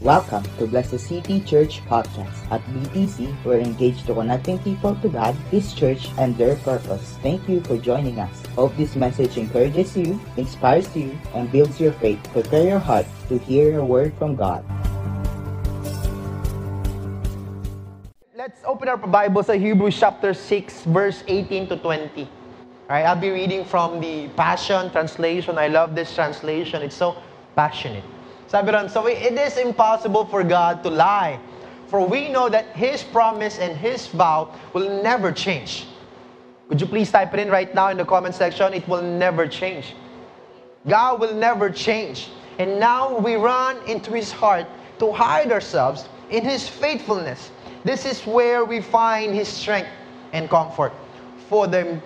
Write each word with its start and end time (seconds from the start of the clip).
Welcome 0.00 0.48
to 0.56 0.64
Blessed 0.64 0.96
City 0.98 1.44
Church 1.44 1.84
Podcast. 1.84 2.32
At 2.48 2.64
BTC, 2.72 3.36
we're 3.44 3.60
engaged 3.60 4.06
to 4.06 4.14
connecting 4.14 4.58
people 4.60 4.96
to 4.96 5.08
God, 5.10 5.36
His 5.52 5.74
church, 5.74 6.08
and 6.16 6.32
their 6.38 6.56
purpose. 6.64 7.20
Thank 7.20 7.46
you 7.46 7.60
for 7.60 7.76
joining 7.76 8.18
us. 8.18 8.32
Hope 8.56 8.74
this 8.78 8.96
message 8.96 9.36
encourages 9.36 9.94
you, 9.94 10.18
inspires 10.38 10.88
you, 10.96 11.20
and 11.34 11.52
builds 11.52 11.78
your 11.78 11.92
faith. 12.00 12.16
Prepare 12.32 12.64
your 12.64 12.78
heart 12.78 13.04
to 13.28 13.36
hear 13.44 13.78
a 13.78 13.84
word 13.84 14.16
from 14.16 14.36
God. 14.36 14.64
Let's 18.34 18.64
open 18.64 18.88
our 18.88 18.96
Bibles 18.96 19.50
at 19.50 19.60
Hebrews 19.60 20.00
chapter 20.00 20.32
6, 20.32 20.88
verse 20.88 21.22
18 21.28 21.68
to 21.68 21.76
20. 21.76 22.24
All 22.24 22.30
right, 22.88 23.04
I'll 23.04 23.20
be 23.20 23.28
reading 23.28 23.66
from 23.66 24.00
the 24.00 24.28
Passion 24.32 24.90
Translation. 24.92 25.58
I 25.58 25.68
love 25.68 25.94
this 25.94 26.14
translation. 26.14 26.80
It's 26.80 26.96
so 26.96 27.20
passionate. 27.54 28.04
Sabi 28.50 28.72
ron, 28.72 28.88
so 28.88 29.06
it 29.06 29.38
is 29.38 29.58
impossible 29.58 30.24
for 30.26 30.42
God 30.42 30.82
to 30.82 30.90
lie. 30.90 31.38
For 31.86 32.04
we 32.04 32.28
know 32.28 32.48
that 32.48 32.66
His 32.74 33.04
promise 33.04 33.60
and 33.60 33.76
His 33.76 34.08
vow 34.08 34.52
will 34.72 35.02
never 35.04 35.30
change. 35.30 35.86
Could 36.68 36.80
you 36.80 36.88
please 36.88 37.12
type 37.12 37.32
it 37.32 37.38
in 37.38 37.48
right 37.48 37.72
now 37.72 37.90
in 37.90 37.96
the 37.96 38.04
comment 38.04 38.34
section? 38.34 38.74
It 38.74 38.88
will 38.88 39.02
never 39.02 39.46
change. 39.46 39.94
God 40.88 41.20
will 41.20 41.34
never 41.34 41.70
change. 41.70 42.30
And 42.58 42.80
now 42.80 43.16
we 43.16 43.36
run 43.36 43.78
into 43.86 44.10
His 44.10 44.32
heart 44.32 44.66
to 44.98 45.12
hide 45.12 45.52
ourselves 45.52 46.08
in 46.30 46.42
His 46.42 46.68
faithfulness. 46.68 47.52
This 47.84 48.04
is 48.04 48.26
where 48.26 48.64
we 48.64 48.80
find 48.80 49.32
His 49.32 49.46
strength 49.46 49.90
and 50.32 50.50
comfort. 50.50 50.92
For 51.48 51.68
them, 51.68 52.02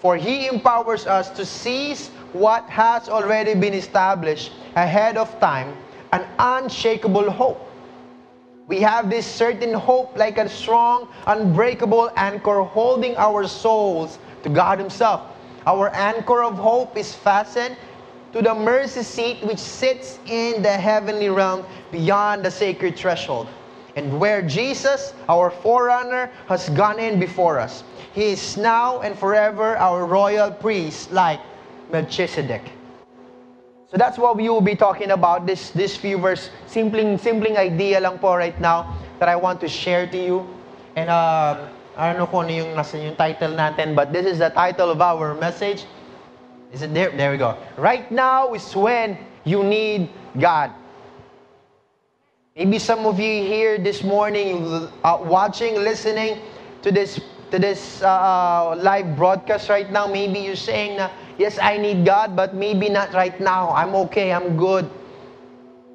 for 0.00 0.16
He 0.16 0.48
empowers 0.48 1.06
us 1.06 1.30
to 1.30 1.44
seize 1.44 2.08
what 2.32 2.68
has 2.68 3.08
already 3.08 3.54
been 3.54 3.74
established 3.74 4.52
ahead 4.76 5.16
of 5.16 5.28
time, 5.40 5.76
an 6.12 6.26
unshakable 6.38 7.30
hope. 7.30 7.60
We 8.66 8.80
have 8.80 9.10
this 9.10 9.26
certain 9.26 9.74
hope 9.74 10.16
like 10.16 10.38
a 10.38 10.48
strong, 10.48 11.08
unbreakable 11.26 12.10
anchor 12.16 12.62
holding 12.62 13.16
our 13.16 13.46
souls 13.46 14.18
to 14.42 14.48
God 14.48 14.78
Himself. 14.78 15.22
Our 15.66 15.90
anchor 15.94 16.42
of 16.42 16.54
hope 16.54 16.96
is 16.96 17.14
fastened 17.14 17.76
to 18.32 18.40
the 18.40 18.54
mercy 18.54 19.02
seat 19.02 19.42
which 19.42 19.58
sits 19.58 20.18
in 20.26 20.62
the 20.62 20.70
heavenly 20.70 21.28
realm 21.28 21.66
beyond 21.90 22.44
the 22.44 22.50
sacred 22.50 22.96
threshold, 22.96 23.48
and 23.96 24.20
where 24.20 24.42
Jesus, 24.42 25.14
our 25.28 25.50
forerunner, 25.50 26.30
has 26.46 26.68
gone 26.70 26.98
in 26.98 27.18
before 27.18 27.58
us. 27.58 27.84
He 28.12 28.32
is 28.32 28.56
now 28.56 29.00
and 29.00 29.18
forever 29.18 29.76
our 29.76 30.06
royal 30.06 30.50
priest, 30.50 31.12
like 31.12 31.40
Melchizedek. 31.92 32.62
So 33.90 33.96
that's 33.96 34.18
what 34.18 34.36
we 34.36 34.48
will 34.48 34.60
be 34.62 34.76
talking 34.76 35.10
about 35.10 35.46
this 35.46 35.70
this 35.74 35.96
few 35.96 36.18
verse. 36.18 36.50
Simpleng 36.70 37.18
simpleng 37.18 37.58
idea 37.58 37.98
lang 37.98 38.22
po 38.22 38.38
right 38.38 38.54
now 38.62 38.94
that 39.18 39.26
I 39.26 39.34
want 39.34 39.58
to 39.66 39.68
share 39.68 40.06
to 40.06 40.18
you. 40.18 40.46
And 40.94 41.10
uh, 41.10 41.66
I 41.98 42.10
don't 42.10 42.22
know 42.22 42.30
kung 42.30 42.46
ano 42.46 42.54
yung 42.54 42.78
nasa 42.78 43.02
yung 43.02 43.18
title 43.18 43.58
natin, 43.58 43.98
but 43.98 44.14
this 44.14 44.26
is 44.30 44.38
the 44.38 44.54
title 44.54 44.94
of 44.94 45.02
our 45.02 45.34
message. 45.34 45.90
Is 46.70 46.86
it 46.86 46.94
there? 46.94 47.10
There 47.10 47.34
we 47.34 47.38
go. 47.38 47.58
Right 47.74 48.06
now 48.14 48.54
is 48.54 48.62
when 48.78 49.18
you 49.42 49.66
need 49.66 50.06
God. 50.38 50.70
Maybe 52.56 52.82
some 52.82 53.06
of 53.06 53.22
you 53.22 53.46
here 53.46 53.78
this 53.78 54.02
morning, 54.02 54.90
uh, 55.06 55.22
watching, 55.22 55.78
listening 55.86 56.42
to 56.82 56.90
this 56.90 57.22
to 57.54 57.62
this 57.62 58.02
uh, 58.02 58.74
live 58.74 59.14
broadcast 59.14 59.70
right 59.70 59.86
now. 59.86 60.10
Maybe 60.10 60.42
you're 60.42 60.58
saying 60.58 60.98
na, 60.98 61.14
yes, 61.38 61.62
I 61.62 61.78
need 61.78 62.02
God, 62.02 62.34
but 62.34 62.50
maybe 62.50 62.90
not 62.90 63.14
right 63.14 63.38
now. 63.38 63.70
I'm 63.70 63.94
okay, 64.10 64.34
I'm 64.34 64.58
good. 64.58 64.90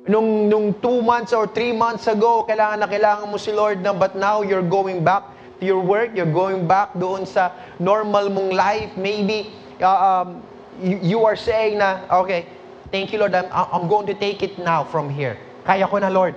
Nung, 0.07 0.47
nung 0.47 0.71
two 0.79 1.03
months 1.03 1.35
or 1.35 1.43
three 1.43 1.75
months 1.75 2.07
ago, 2.07 2.47
kailangan 2.47 2.79
na 2.79 2.87
kailangan 2.87 3.27
mo 3.27 3.35
si 3.35 3.51
Lord 3.51 3.83
na, 3.83 3.91
but 3.91 4.15
now 4.15 4.39
you're 4.39 4.63
going 4.63 5.03
back 5.03 5.27
to 5.59 5.67
your 5.67 5.83
work, 5.83 6.15
you're 6.15 6.31
going 6.31 6.71
back 6.71 6.95
doon 6.95 7.27
sa 7.27 7.51
normal 7.83 8.31
mong 8.31 8.55
life. 8.55 8.95
Maybe 8.95 9.51
uh, 9.83 10.23
um, 10.23 10.39
you, 10.79 11.03
you 11.03 11.19
are 11.27 11.35
saying 11.35 11.83
na, 11.83 12.07
okay, 12.23 12.47
thank 12.95 13.11
you 13.11 13.19
Lord, 13.19 13.35
I'm, 13.35 13.51
I'm 13.51 13.91
going 13.91 14.07
to 14.07 14.15
take 14.15 14.39
it 14.39 14.55
now 14.55 14.87
from 14.87 15.11
here. 15.11 15.35
Kaya 15.65 15.87
ko 15.87 15.97
na 15.97 16.09
Lord. 16.09 16.35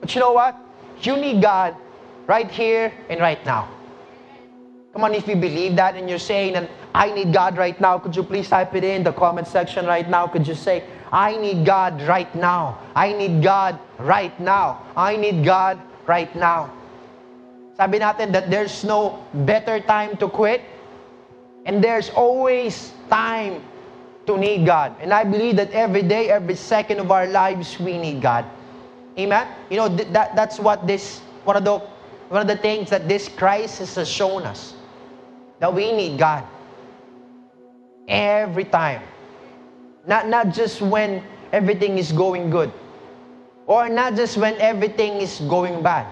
But 0.00 0.14
you 0.14 0.20
know 0.20 0.32
what? 0.32 0.58
You 1.02 1.16
need 1.16 1.40
God 1.40 1.76
right 2.26 2.50
here 2.50 2.92
and 3.08 3.20
right 3.20 3.38
now. 3.46 3.70
Come 4.92 5.04
on, 5.04 5.14
if 5.14 5.28
you 5.28 5.36
believe 5.36 5.76
that 5.76 5.94
and 5.94 6.10
you're 6.10 6.18
saying 6.18 6.54
that 6.54 6.68
I 6.94 7.12
need 7.12 7.32
God 7.32 7.56
right 7.56 7.78
now, 7.80 7.98
could 7.98 8.16
you 8.16 8.22
please 8.22 8.48
type 8.48 8.74
it 8.74 8.82
in 8.82 9.04
the 9.04 9.12
comment 9.12 9.46
section 9.46 9.86
right 9.86 10.08
now? 10.08 10.26
Could 10.26 10.46
you 10.46 10.54
say, 10.54 10.82
I 11.12 11.36
need 11.36 11.64
God 11.64 12.02
right 12.02 12.28
now. 12.34 12.78
I 12.94 13.12
need 13.12 13.42
God 13.42 13.78
right 13.98 14.34
now. 14.40 14.82
I 14.96 15.16
need 15.16 15.44
God 15.44 15.78
right 16.06 16.34
now. 16.34 16.72
Sabi 17.78 18.02
natin 18.02 18.34
that 18.34 18.50
there's 18.50 18.82
no 18.82 19.22
better 19.46 19.78
time 19.78 20.18
to 20.18 20.26
quit 20.26 20.66
and 21.62 21.78
there's 21.78 22.10
always 22.10 22.90
time 23.06 23.62
to 24.28 24.36
need 24.36 24.64
God. 24.64 24.94
And 25.00 25.12
I 25.12 25.24
believe 25.24 25.56
that 25.56 25.72
every 25.72 26.02
day, 26.02 26.28
every 26.30 26.54
second 26.54 27.00
of 27.00 27.10
our 27.10 27.26
lives, 27.26 27.80
we 27.80 27.96
need 27.96 28.20
God. 28.20 28.44
Amen? 29.18 29.48
You 29.70 29.78
know, 29.78 29.88
th- 29.88 30.12
that, 30.12 30.36
that's 30.36 30.60
what 30.60 30.86
this, 30.86 31.20
one 31.44 31.56
of, 31.56 31.64
the, 31.64 31.78
one 32.28 32.42
of 32.42 32.46
the 32.46 32.56
things 32.56 32.90
that 32.90 33.08
this 33.08 33.28
crisis 33.28 33.96
has 33.96 34.08
shown 34.08 34.44
us. 34.44 34.74
That 35.58 35.74
we 35.74 35.92
need 35.92 36.18
God. 36.18 36.44
Every 38.06 38.64
time. 38.64 39.02
Not, 40.06 40.28
not 40.28 40.52
just 40.52 40.80
when 40.80 41.24
everything 41.52 41.98
is 41.98 42.12
going 42.12 42.50
good. 42.50 42.72
Or 43.66 43.88
not 43.88 44.14
just 44.14 44.36
when 44.36 44.54
everything 44.60 45.20
is 45.20 45.40
going 45.48 45.82
bad. 45.82 46.06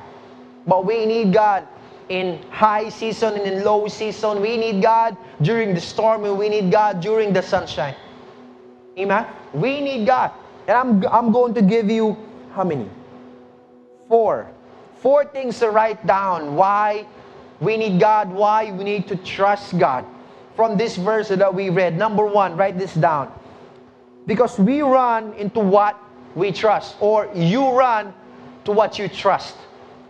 But 0.66 0.84
we 0.84 1.06
need 1.06 1.32
God 1.32 1.68
in 2.08 2.42
high 2.50 2.88
season 2.88 3.34
and 3.34 3.46
in 3.46 3.64
low 3.64 3.88
season. 3.88 4.40
We 4.40 4.56
need 4.56 4.82
God 4.82 5.16
during 5.42 5.74
the 5.74 5.80
storm 5.80 6.24
and 6.24 6.38
we 6.38 6.48
need 6.48 6.72
God 6.72 7.00
during 7.00 7.32
the 7.32 7.42
sunshine. 7.42 7.94
Amen? 8.98 9.26
We 9.52 9.80
need 9.80 10.06
God. 10.06 10.32
And 10.66 10.76
I'm, 10.76 11.06
I'm 11.12 11.32
going 11.32 11.54
to 11.54 11.62
give 11.62 11.90
you 11.90 12.16
how 12.52 12.64
many? 12.64 12.88
Four. 14.08 14.48
Four 14.98 15.24
things 15.26 15.58
to 15.60 15.70
write 15.70 16.06
down 16.06 16.56
why 16.56 17.06
we 17.60 17.76
need 17.76 18.00
God, 18.00 18.32
why 18.32 18.72
we 18.72 18.84
need 18.84 19.06
to 19.08 19.16
trust 19.16 19.78
God. 19.78 20.04
From 20.56 20.76
this 20.76 20.96
verse 20.96 21.28
that 21.28 21.52
we 21.52 21.68
read. 21.68 21.98
Number 21.98 22.24
one, 22.24 22.56
write 22.56 22.78
this 22.78 22.94
down. 22.94 23.30
Because 24.26 24.58
we 24.58 24.80
run 24.80 25.34
into 25.34 25.60
what 25.60 26.00
we 26.34 26.50
trust. 26.50 26.96
Or 26.98 27.28
you 27.34 27.70
run 27.76 28.14
to 28.64 28.72
what 28.72 28.98
you 28.98 29.08
trust. 29.08 29.56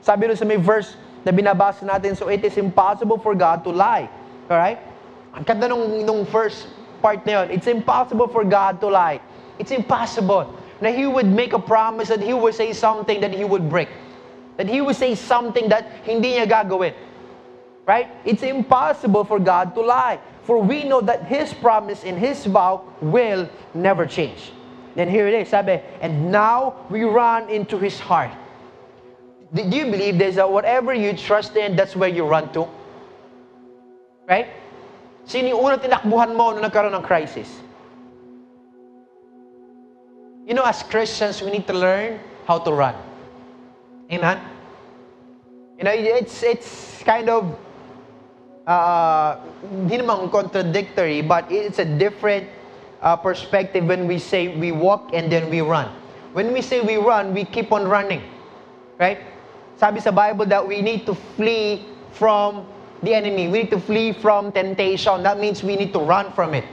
Sabi 0.01 0.31
rin 0.31 0.37
sa 0.37 0.47
may 0.47 0.57
verse 0.57 0.95
na 1.27 1.35
binabasa 1.35 1.83
natin, 1.83 2.17
so 2.17 2.31
it 2.31 2.45
is 2.47 2.57
impossible 2.57 3.19
for 3.19 3.35
God 3.35 3.67
to 3.67 3.71
lie. 3.75 4.09
Alright? 4.47 4.79
Ang 5.35 5.43
ganda 5.43 5.67
nung, 5.67 6.07
nung 6.07 6.23
first 6.25 6.71
part 7.07 7.23
na 7.23 7.47
yun, 7.47 7.55
it's 7.55 7.71
impossible 7.71 8.27
for 8.27 8.43
God 8.43 8.83
to 8.83 8.91
lie. 8.91 9.23
It's 9.63 9.71
impossible 9.71 10.51
na 10.83 10.91
He 10.91 11.07
would 11.07 11.31
make 11.31 11.55
a 11.55 11.63
promise 11.63 12.11
that 12.11 12.19
He 12.19 12.35
would 12.35 12.59
say 12.59 12.75
something 12.75 13.23
that 13.23 13.31
He 13.31 13.47
would 13.47 13.71
break. 13.71 13.87
That 14.59 14.67
He 14.67 14.83
would 14.83 14.99
say 14.99 15.15
something 15.15 15.71
that 15.71 16.03
hindi 16.03 16.35
niya 16.35 16.51
gagawin. 16.51 16.99
Right? 17.87 18.11
It's 18.27 18.43
impossible 18.43 19.23
for 19.23 19.39
God 19.39 19.79
to 19.79 19.87
lie. 19.87 20.19
For 20.43 20.59
we 20.59 20.83
know 20.83 20.99
that 21.07 21.31
His 21.31 21.55
promise 21.55 22.03
and 22.03 22.19
His 22.19 22.43
vow 22.43 22.83
will 22.99 23.47
never 23.71 24.03
change. 24.03 24.51
Then 24.99 25.07
here 25.07 25.31
it 25.31 25.35
is, 25.39 25.55
sabi, 25.55 25.79
and 26.03 26.35
now 26.35 26.75
we 26.91 27.07
run 27.07 27.47
into 27.47 27.79
His 27.79 28.03
heart. 28.03 28.35
Do 29.55 29.63
you 29.63 29.87
believe 29.87 30.19
this? 30.19 30.35
That 30.35 30.51
whatever 30.51 30.91
you 30.91 31.15
trust 31.15 31.55
in, 31.55 31.79
that's 31.79 31.95
where 31.95 32.11
you 32.11 32.27
run 32.27 32.51
to? 32.59 32.67
Right? 34.27 34.51
Sino 35.27 35.51
yung 35.51 35.61
unang 35.67 35.83
tinakbuhan 35.83 36.31
mo 36.39 36.55
nung 36.55 36.63
nagkaroon 36.63 36.95
ng 36.95 37.03
crisis? 37.03 37.51
You 40.47 40.55
know, 40.55 40.63
as 40.63 40.87
Christians, 40.87 41.43
we 41.43 41.51
need 41.51 41.67
to 41.67 41.75
learn 41.75 42.23
how 42.47 42.63
to 42.63 42.71
run. 42.71 42.95
Amen? 44.07 44.39
You 45.79 45.85
know, 45.85 45.91
it's, 45.91 46.47
it's 46.47 47.03
kind 47.03 47.27
of, 47.29 47.59
uh, 48.71 49.43
hindi 49.67 49.99
naman 49.99 50.31
contradictory, 50.31 51.27
but 51.27 51.51
it's 51.51 51.83
a 51.83 51.85
different 51.85 52.47
uh, 53.03 53.17
perspective 53.17 53.85
when 53.85 54.07
we 54.07 54.23
say 54.23 54.55
we 54.55 54.71
walk 54.71 55.11
and 55.13 55.27
then 55.27 55.51
we 55.51 55.61
run. 55.61 55.91
When 56.33 56.53
we 56.53 56.63
say 56.63 56.81
we 56.87 57.03
run, 57.03 57.35
we 57.35 57.45
keep 57.45 57.73
on 57.73 57.89
running. 57.89 58.23
Right? 58.99 59.19
Sabi 59.75 59.99
sa 59.99 60.15
Bible 60.15 60.47
that 60.47 60.63
we 60.63 60.81
need 60.81 61.05
to 61.07 61.15
flee 61.35 61.85
from 62.15 62.65
the 63.03 63.15
enemy. 63.15 63.49
We 63.49 63.65
need 63.65 63.71
to 63.71 63.81
flee 63.81 64.13
from 64.13 64.53
temptation. 64.53 65.23
That 65.23 65.39
means 65.39 65.63
we 65.63 65.77
need 65.77 65.93
to 65.93 66.01
run 66.01 66.33
from 66.33 66.55
it. 66.55 66.65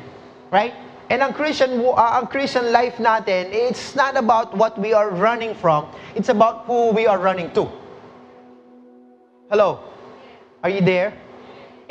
Right? 0.52 0.74
And 1.10 1.22
ang 1.22 1.34
Christian, 1.34 1.84
uh, 1.86 2.18
ang 2.18 2.28
Christian 2.28 2.72
life 2.72 2.98
natin, 2.98 3.54
it's 3.54 3.94
not 3.94 4.18
about 4.18 4.56
what 4.58 4.78
we 4.80 4.94
are 4.94 5.10
running 5.10 5.54
from. 5.54 5.86
It's 6.16 6.30
about 6.30 6.66
who 6.66 6.90
we 6.90 7.06
are 7.06 7.20
running 7.20 7.52
to. 7.54 7.70
Hello? 9.50 9.80
Are 10.64 10.70
you 10.70 10.82
there? 10.82 11.14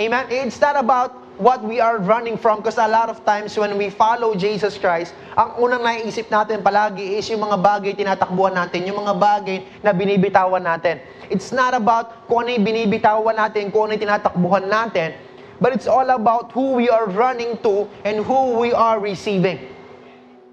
Amen? 0.00 0.26
It's 0.30 0.58
not 0.58 0.74
about 0.74 1.21
what 1.42 1.58
we 1.66 1.82
are 1.82 1.98
running 1.98 2.38
from 2.38 2.62
because 2.62 2.78
a 2.78 2.86
lot 2.86 3.10
of 3.10 3.18
times 3.26 3.58
when 3.58 3.74
we 3.74 3.90
follow 3.90 4.38
Jesus 4.38 4.78
Christ, 4.78 5.10
ang 5.34 5.58
unang 5.58 5.82
naiisip 5.82 6.30
natin 6.30 6.62
palagi 6.62 7.18
is 7.18 7.26
yung 7.26 7.42
mga 7.42 7.58
bagay 7.58 7.92
tinatakbuhan 7.98 8.54
natin, 8.54 8.86
yung 8.86 9.02
mga 9.02 9.14
bagay 9.18 9.58
na 9.82 9.90
binibitawan 9.90 10.62
natin. 10.62 11.02
It's 11.26 11.50
not 11.50 11.74
about 11.74 12.30
kung 12.30 12.46
ano 12.46 12.54
yung 12.54 12.62
binibitawan 12.62 13.34
natin, 13.34 13.74
kung 13.74 13.90
ano 13.90 13.98
yung 13.98 14.06
tinatakbuhan 14.06 14.70
natin, 14.70 15.18
but 15.58 15.74
it's 15.74 15.90
all 15.90 16.06
about 16.14 16.54
who 16.54 16.78
we 16.78 16.86
are 16.86 17.10
running 17.10 17.58
to 17.66 17.90
and 18.06 18.22
who 18.22 18.62
we 18.62 18.70
are 18.70 19.02
receiving. 19.02 19.58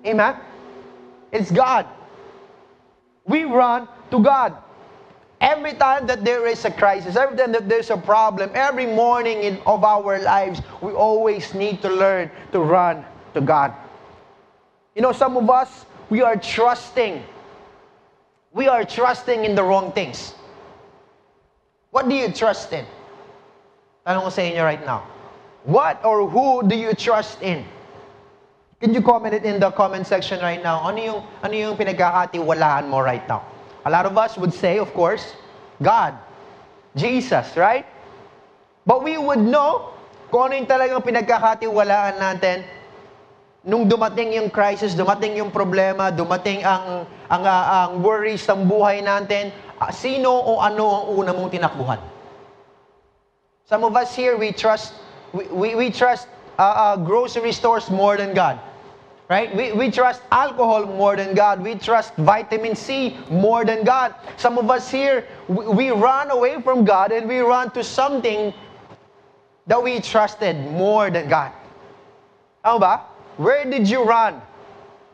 Amen? 0.01 0.41
It's 1.29 1.53
God. 1.53 1.85
We 3.29 3.45
run 3.45 3.85
to 4.09 4.17
God. 4.17 4.57
Every 5.41 5.73
time 5.73 6.05
that 6.07 6.25
there 6.25 6.45
is 6.47 6.65
a 6.65 6.71
crisis, 6.71 7.15
every 7.15 7.37
time 7.37 7.53
that 7.53 7.69
there's 7.69 7.89
a 7.89 7.97
problem, 7.97 8.51
every 8.53 8.85
morning 8.85 9.43
in, 9.43 9.57
of 9.65 9.83
our 9.83 10.19
lives, 10.19 10.61
we 10.81 10.91
always 10.91 11.53
need 11.53 11.81
to 11.81 11.89
learn 11.89 12.29
to 12.51 12.59
run 12.59 13.05
to 13.33 13.39
God. 13.39 13.73
You 14.95 15.01
know, 15.01 15.13
some 15.13 15.37
of 15.37 15.49
us, 15.49 15.85
we 16.09 16.21
are 16.21 16.35
trusting. 16.35 17.23
We 18.51 18.67
are 18.67 18.83
trusting 18.83 19.45
in 19.45 19.55
the 19.55 19.63
wrong 19.63 19.93
things. 19.93 20.33
What 21.91 22.09
do 22.09 22.15
you 22.15 22.31
trust 22.31 22.73
in? 22.73 22.85
Tanong 24.05 24.27
ko 24.27 24.29
sa 24.29 24.41
inyo 24.41 24.63
right 24.63 24.83
now. 24.83 25.07
What 25.63 26.03
or 26.03 26.27
who 26.27 26.67
do 26.67 26.75
you 26.75 26.91
trust 26.93 27.41
in? 27.41 27.63
Can 28.79 28.93
you 28.93 29.01
comment 29.01 29.35
it 29.35 29.43
in 29.43 29.59
the 29.59 29.71
comment 29.71 30.07
section 30.07 30.39
right 30.39 30.61
now? 30.63 30.83
Ano 30.83 30.99
yung, 30.99 31.19
ano 31.43 31.53
yung 31.53 31.75
pinagkakatiwalaan 31.75 32.87
mo 32.87 32.99
right 32.99 33.23
now? 33.27 33.43
A 33.89 33.91
lot 33.91 34.05
of 34.05 34.13
us 34.13 34.37
would 34.37 34.53
say, 34.53 34.77
of 34.77 34.93
course, 34.93 35.33
God, 35.81 36.13
Jesus, 36.93 37.57
right? 37.57 37.89
But 38.85 39.01
we 39.01 39.17
would 39.17 39.41
know 39.41 39.97
kung 40.29 40.53
ano 40.53 40.61
yung 40.61 40.69
talagang 40.69 41.01
pinagkakatiwalaan 41.01 42.21
natin 42.21 42.69
nung 43.65 43.89
dumating 43.89 44.37
yung 44.37 44.53
crisis, 44.53 44.93
dumating 44.93 45.41
yung 45.41 45.49
problema, 45.49 46.13
dumating 46.13 46.61
ang 46.61 47.09
ang, 47.33 47.41
uh, 47.41 47.89
ang 47.89 48.05
worries 48.05 48.45
ng 48.45 48.69
buhay 48.69 49.01
natin, 49.01 49.49
uh, 49.81 49.89
sino 49.89 50.37
o 50.37 50.61
ano 50.61 50.85
ang 50.85 51.05
una 51.09 51.31
mong 51.33 51.49
tinakbuhan? 51.49 51.97
Some 53.65 53.81
of 53.81 53.97
us 53.97 54.13
here, 54.13 54.37
we 54.37 54.53
trust 54.53 54.93
we, 55.33 55.49
we, 55.49 55.67
we 55.73 55.87
trust 55.89 56.29
uh, 56.61 56.93
uh, 56.93 56.95
grocery 57.01 57.57
stores 57.57 57.89
more 57.89 58.21
than 58.21 58.37
God. 58.37 58.61
Right? 59.29 59.55
We, 59.55 59.71
we 59.73 59.91
trust 59.91 60.23
alcohol 60.31 60.87
more 60.87 61.15
than 61.15 61.35
God. 61.35 61.61
We 61.61 61.75
trust 61.75 62.15
vitamin 62.15 62.75
C 62.75 63.15
more 63.29 63.63
than 63.63 63.83
God. 63.83 64.15
Some 64.37 64.57
of 64.57 64.71
us 64.71 64.89
here, 64.89 65.27
we, 65.47 65.67
we 65.67 65.89
run 65.91 66.31
away 66.31 66.59
from 66.63 66.83
God 66.83 67.11
and 67.11 67.29
we 67.29 67.37
run 67.37 67.69
to 67.71 67.83
something 67.83 68.51
that 69.67 69.81
we 69.81 69.99
trusted 70.01 70.57
more 70.71 71.11
than 71.11 71.29
God. 71.29 71.51
Ano 72.65 72.79
ba? 72.79 73.05
Where 73.37 73.69
did 73.69 73.87
you 73.87 74.03
run? 74.03 74.41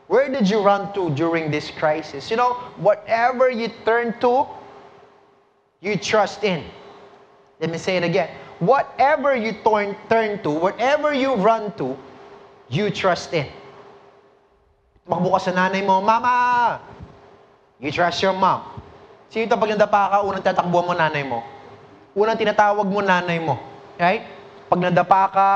Where 0.08 0.32
did 0.32 0.48
you 0.48 0.64
run 0.64 0.94
to 0.94 1.10
during 1.10 1.50
this 1.50 1.70
crisis? 1.70 2.30
You 2.30 2.38
know, 2.38 2.54
whatever 2.80 3.50
you 3.50 3.68
turn 3.84 4.18
to, 4.20 4.46
you 5.80 5.98
trust 5.98 6.42
in. 6.42 6.64
Let 7.60 7.68
me 7.68 7.76
say 7.76 7.98
it 7.98 8.02
again. 8.02 8.30
Whatever 8.60 9.36
you 9.36 9.52
turn, 9.60 9.94
turn 10.08 10.42
to, 10.42 10.50
whatever 10.50 11.12
you 11.12 11.34
run 11.34 11.76
to, 11.76 11.98
you 12.70 12.88
trust 12.88 13.34
in. 13.34 13.46
Tumakbo 15.06 15.38
ka 15.38 15.40
sa 15.40 15.54
nanay 15.54 15.86
mo, 15.86 16.02
Mama! 16.02 16.82
You 17.78 17.94
trust 17.94 18.18
your 18.26 18.34
mom. 18.34 18.66
Sino 19.30 19.46
ito 19.46 19.54
pag 19.54 19.70
nadapa 19.70 20.02
ka, 20.10 20.16
unang 20.26 20.42
tatakbuhan 20.42 20.82
mo 20.82 20.94
nanay 20.98 21.22
mo? 21.22 21.46
Unang 22.18 22.34
tinatawag 22.34 22.88
mo 22.90 22.98
nanay 22.98 23.38
mo. 23.38 23.54
Right? 24.02 24.26
Pag 24.66 24.82
nadapa 24.82 25.22
ka, 25.30 25.48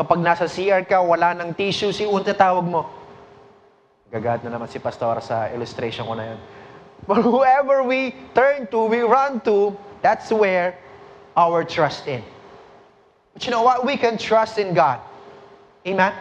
kapag 0.00 0.24
nasa 0.24 0.48
CR 0.48 0.88
ka, 0.88 1.04
wala 1.04 1.36
ng 1.36 1.52
tissue, 1.52 1.92
si 1.92 2.08
unang 2.08 2.24
tatawag 2.24 2.64
mo. 2.64 2.88
Gagat 4.08 4.40
na 4.48 4.56
naman 4.56 4.70
si 4.72 4.80
Pastora 4.80 5.20
sa 5.20 5.52
illustration 5.52 6.08
ko 6.08 6.16
na 6.16 6.32
yun. 6.32 6.40
But 7.04 7.20
whoever 7.20 7.84
we 7.84 8.16
turn 8.32 8.64
to, 8.72 8.88
we 8.88 9.04
run 9.04 9.44
to, 9.44 9.76
that's 10.00 10.32
where 10.32 10.72
our 11.36 11.68
trust 11.68 12.08
in. 12.08 12.24
But 13.36 13.44
you 13.44 13.52
know 13.52 13.60
what? 13.60 13.84
We 13.84 14.00
can 14.00 14.16
trust 14.16 14.56
in 14.56 14.72
God. 14.72 15.04
Amen? 15.84 16.16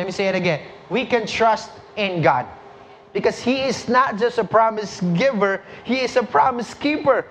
Let 0.00 0.08
me 0.08 0.14
say 0.14 0.32
it 0.32 0.38
again. 0.38 0.64
We 0.88 1.04
can 1.04 1.28
trust 1.28 1.68
in 1.96 2.22
God. 2.22 2.46
Because 3.12 3.38
He 3.38 3.62
is 3.62 3.88
not 3.88 4.18
just 4.18 4.38
a 4.38 4.44
promise 4.44 5.00
giver, 5.14 5.62
He 5.84 6.00
is 6.00 6.16
a 6.16 6.22
promise 6.22 6.74
keeper. 6.74 7.26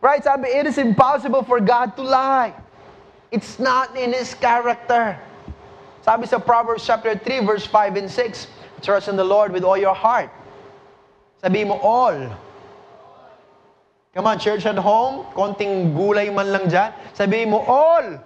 Right? 0.00 0.22
It 0.24 0.66
is 0.66 0.78
impossible 0.78 1.42
for 1.42 1.58
God 1.58 1.96
to 1.96 2.02
lie. 2.02 2.54
It's 3.32 3.58
not 3.58 3.96
in 3.96 4.12
His 4.12 4.34
character. 4.34 5.18
Sabi 6.02 6.26
sa 6.26 6.38
Proverbs 6.38 6.86
chapter 6.86 7.18
3, 7.18 7.40
verse 7.42 7.66
5 7.66 7.96
and 7.96 8.10
6, 8.10 8.46
Trust 8.82 9.08
in 9.08 9.16
the 9.16 9.24
Lord 9.24 9.50
with 9.50 9.64
all 9.64 9.76
your 9.76 9.94
heart. 9.94 10.30
Sabi 11.42 11.64
mo, 11.64 11.80
all. 11.82 12.30
Come 14.14 14.26
on, 14.26 14.38
church 14.38 14.64
at 14.64 14.78
home, 14.78 15.26
konting 15.34 15.92
gulay 15.92 16.32
man 16.32 16.52
lang 16.52 16.70
dyan. 16.70 16.94
Sabi 17.12 17.44
mo, 17.44 17.58
all. 17.66 18.22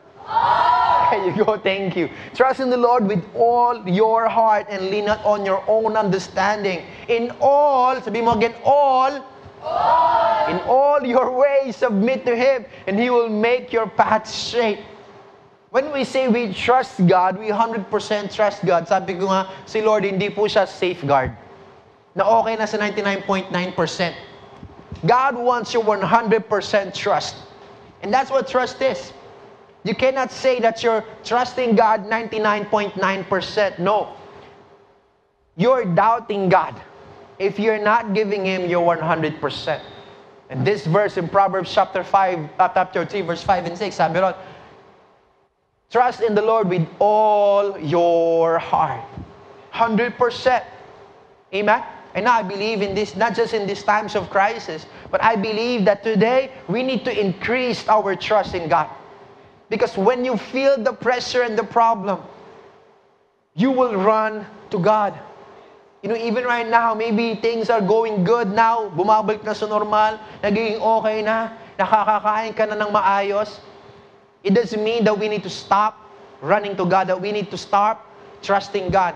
There 1.10 1.26
you 1.26 1.44
go. 1.44 1.58
Thank 1.58 1.96
you. 1.96 2.08
Trust 2.34 2.60
in 2.60 2.70
the 2.70 2.76
Lord 2.76 3.06
with 3.06 3.24
all 3.34 3.82
your 3.88 4.28
heart 4.28 4.66
and 4.70 4.90
lean 4.90 5.06
not 5.06 5.24
on 5.24 5.44
your 5.44 5.64
own 5.66 5.96
understanding. 5.96 6.86
In 7.08 7.34
all, 7.40 8.00
sabi 8.00 8.22
mo 8.22 8.38
again, 8.38 8.54
all, 8.62 9.18
all. 9.62 10.46
In 10.46 10.58
all 10.70 11.02
your 11.02 11.34
ways, 11.34 11.76
submit 11.76 12.24
to 12.26 12.36
Him, 12.36 12.64
and 12.86 12.98
He 12.98 13.10
will 13.10 13.28
make 13.28 13.72
your 13.72 13.90
path 13.90 14.26
straight. 14.30 14.78
When 15.70 15.92
we 15.92 16.02
say 16.02 16.26
we 16.26 16.54
trust 16.54 17.06
God, 17.06 17.38
we 17.38 17.50
100% 17.50 17.90
trust 18.34 18.64
God. 18.64 18.86
Sabi 18.86 19.14
ko 19.14 19.30
nga, 19.30 19.50
si 19.66 19.82
Lord, 19.82 20.06
hindi 20.06 20.30
po 20.30 20.46
siya 20.46 20.66
safeguard. 20.66 21.34
Na 22.14 22.26
okay 22.42 22.54
na 22.54 22.66
sa 22.66 22.78
99.9%. 22.78 23.50
God 25.06 25.34
wants 25.38 25.74
your 25.74 25.82
100% 25.86 26.94
trust. 26.94 27.36
And 28.02 28.14
that's 28.14 28.30
what 28.30 28.46
trust 28.46 28.82
is. 28.82 29.14
You 29.82 29.94
cannot 29.94 30.30
say 30.30 30.60
that 30.60 30.82
you're 30.82 31.04
trusting 31.24 31.74
God 31.74 32.04
99.9%. 32.04 33.78
No. 33.78 34.14
You're 35.56 35.84
doubting 35.84 36.48
God 36.48 36.80
if 37.38 37.58
you're 37.58 37.82
not 37.82 38.12
giving 38.14 38.44
Him 38.44 38.68
your 38.68 38.96
100%. 38.96 39.80
And 40.50 40.66
this 40.66 40.84
verse 40.84 41.16
in 41.16 41.28
Proverbs 41.28 41.72
chapter 41.72 42.04
5, 42.04 42.50
uh, 42.58 42.68
chapter 42.68 43.06
3, 43.06 43.20
verse 43.22 43.42
5 43.42 43.66
and 43.66 43.78
6, 43.78 43.94
sabi 43.94 44.20
ron, 44.20 44.34
Trust 45.90 46.20
in 46.20 46.34
the 46.34 46.42
Lord 46.42 46.68
with 46.68 46.86
all 46.98 47.78
your 47.78 48.58
heart. 48.58 49.04
100%. 49.72 50.64
Amen? 51.54 51.82
And 52.14 52.28
I 52.28 52.42
believe 52.42 52.82
in 52.82 52.94
this, 52.94 53.16
not 53.16 53.34
just 53.34 53.54
in 53.54 53.66
these 53.66 53.82
times 53.82 54.14
of 54.14 54.30
crisis, 54.30 54.86
but 55.10 55.22
I 55.22 55.36
believe 55.36 55.84
that 55.84 56.02
today 56.02 56.50
we 56.68 56.82
need 56.82 57.04
to 57.04 57.18
increase 57.18 57.88
our 57.88 58.14
trust 58.14 58.54
in 58.54 58.68
God. 58.68 58.90
Because 59.70 59.96
when 59.96 60.26
you 60.26 60.36
feel 60.36 60.76
the 60.76 60.92
pressure 60.92 61.42
and 61.46 61.56
the 61.56 61.62
problem, 61.62 62.18
you 63.54 63.70
will 63.70 63.94
run 63.94 64.44
to 64.70 64.78
God. 64.78 65.14
You 66.02 66.10
know, 66.10 66.18
even 66.18 66.44
right 66.44 66.66
now, 66.66 66.92
maybe 66.92 67.38
things 67.38 67.70
are 67.70 67.80
going 67.80 68.24
good 68.24 68.50
now, 68.50 68.90
bumabalik 68.90 69.44
na 69.44 69.54
sa 69.54 69.70
normal, 69.70 70.18
nagiging 70.42 70.82
okay 70.82 71.22
na, 71.22 71.54
nakakakain 71.78 72.56
ka 72.56 72.66
na 72.66 72.74
ng 72.74 72.90
maayos. 72.90 73.62
It 74.42 74.58
doesn't 74.58 74.82
mean 74.82 75.04
that 75.04 75.14
we 75.14 75.28
need 75.28 75.44
to 75.46 75.52
stop 75.52 76.02
running 76.42 76.74
to 76.76 76.84
God, 76.84 77.06
that 77.06 77.20
we 77.20 77.30
need 77.30 77.50
to 77.52 77.58
stop 77.58 78.10
trusting 78.42 78.90
God. 78.90 79.14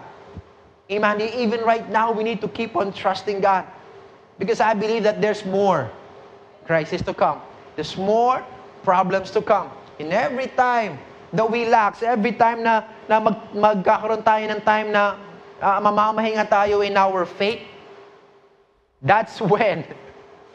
Amen. 0.93 1.21
Even 1.21 1.65
right 1.65 1.89
now, 1.89 2.13
we 2.13 2.23
need 2.23 2.41
to 2.45 2.49
keep 2.49 2.77
on 2.77 2.93
trusting 2.93 3.41
God. 3.41 3.65
Because 4.39 4.61
I 4.61 4.75
believe 4.75 5.03
that 5.03 5.23
there's 5.25 5.45
more 5.45 5.91
crisis 6.67 7.01
to 7.03 7.15
come. 7.15 7.41
There's 7.75 7.97
more 7.97 8.45
problems 8.85 9.31
to 9.33 9.41
come. 9.41 9.73
In 9.99 10.13
every 10.13 10.49
time 10.49 10.99
that 11.33 11.47
we 11.47 11.67
lack, 11.67 12.03
every 12.03 12.33
time 12.33 12.63
na, 12.63 12.85
na 13.09 13.21
mag, 13.21 13.37
magkakaroon 13.55 14.23
tayo 14.23 14.45
ng 14.51 14.61
time 14.63 14.91
na 14.91 15.15
uh, 15.63 15.79
mamamahinga 15.79 16.47
tayo 16.47 16.83
in 16.83 16.97
our 16.97 17.27
faith, 17.27 17.63
that's 19.03 19.41
when, 19.41 19.85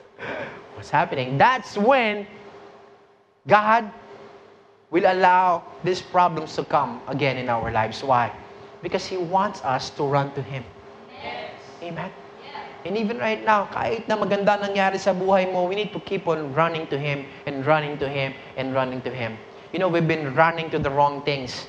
what's 0.75 0.89
happening? 0.89 1.38
That's 1.38 1.77
when 1.77 2.27
God 3.48 3.91
will 4.91 5.05
allow 5.05 5.63
these 5.84 6.01
problems 6.01 6.55
to 6.55 6.63
come 6.63 7.01
again 7.08 7.38
in 7.38 7.48
our 7.48 7.72
lives. 7.72 8.03
Why? 8.03 8.31
Because 8.81 9.05
He 9.05 9.17
wants 9.17 9.62
us 9.63 9.89
to 9.96 10.03
run 10.03 10.34
to 10.34 10.41
Him. 10.41 10.63
Yes. 11.24 11.53
Amen? 11.84 12.12
And 12.86 12.95
even 12.98 13.17
right 13.19 13.43
now, 13.43 13.67
kahit 13.67 14.07
na 14.07 14.15
maganda 14.15 14.55
nangyari 14.55 14.95
sa 15.00 15.12
buhay 15.12 15.51
mo, 15.51 15.67
we 15.67 15.75
need 15.75 15.91
to 15.91 16.00
keep 16.00 16.27
on 16.27 16.53
running 16.55 16.88
to 16.88 16.98
Him 16.98 17.27
and 17.43 17.65
running 17.67 18.00
to 18.00 18.07
Him 18.07 18.31
and 18.55 18.71
running 18.71 19.01
to 19.03 19.12
Him. 19.12 19.36
You 19.74 19.79
know, 19.79 19.88
we've 19.88 20.07
been 20.07 20.33
running 20.33 20.71
to 20.71 20.79
the 20.79 20.89
wrong 20.89 21.21
things. 21.24 21.67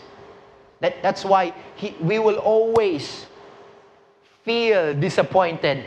That, 0.80 1.02
that's 1.02 1.24
why 1.24 1.52
he, 1.76 1.94
we 2.00 2.18
will 2.18 2.38
always 2.38 3.26
feel 4.44 4.94
disappointed. 4.94 5.84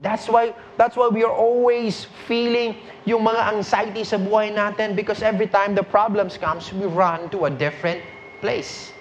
That's 0.00 0.28
why 0.28 0.52
that's 0.76 0.94
why 0.94 1.08
we 1.08 1.24
are 1.24 1.32
always 1.32 2.04
feeling 2.28 2.76
yung 3.08 3.24
mga 3.24 3.56
anxiety 3.56 4.04
sa 4.04 4.20
buhay 4.20 4.52
natin 4.52 4.92
because 4.92 5.24
every 5.24 5.48
time 5.48 5.72
the 5.72 5.82
problems 5.82 6.36
comes, 6.36 6.68
we 6.76 6.84
run 6.84 7.32
to 7.32 7.48
a 7.48 7.50
different 7.50 8.04
place. 8.44 8.92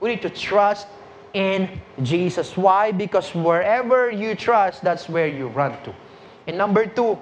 We 0.00 0.08
need 0.16 0.24
to 0.24 0.32
trust 0.32 0.88
in 1.32 1.68
Jesus. 2.02 2.56
Why? 2.56 2.92
Because 2.92 3.34
wherever 3.34 4.10
you 4.10 4.34
trust, 4.34 4.82
that's 4.82 5.08
where 5.08 5.28
you 5.28 5.48
run 5.48 5.72
to. 5.84 5.94
And 6.46 6.58
number 6.58 6.86
two, 6.86 7.18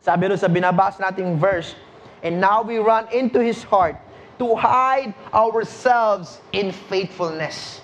sabi 0.00 0.28
rin 0.28 0.38
sa 0.38 0.48
binabas 0.48 0.96
nating 1.00 1.38
verse, 1.38 1.74
and 2.22 2.40
now 2.40 2.62
we 2.62 2.78
run 2.78 3.08
into 3.12 3.40
His 3.40 3.62
heart 3.62 3.96
to 4.38 4.54
hide 4.54 5.14
ourselves 5.32 6.40
in 6.52 6.72
faithfulness. 6.72 7.80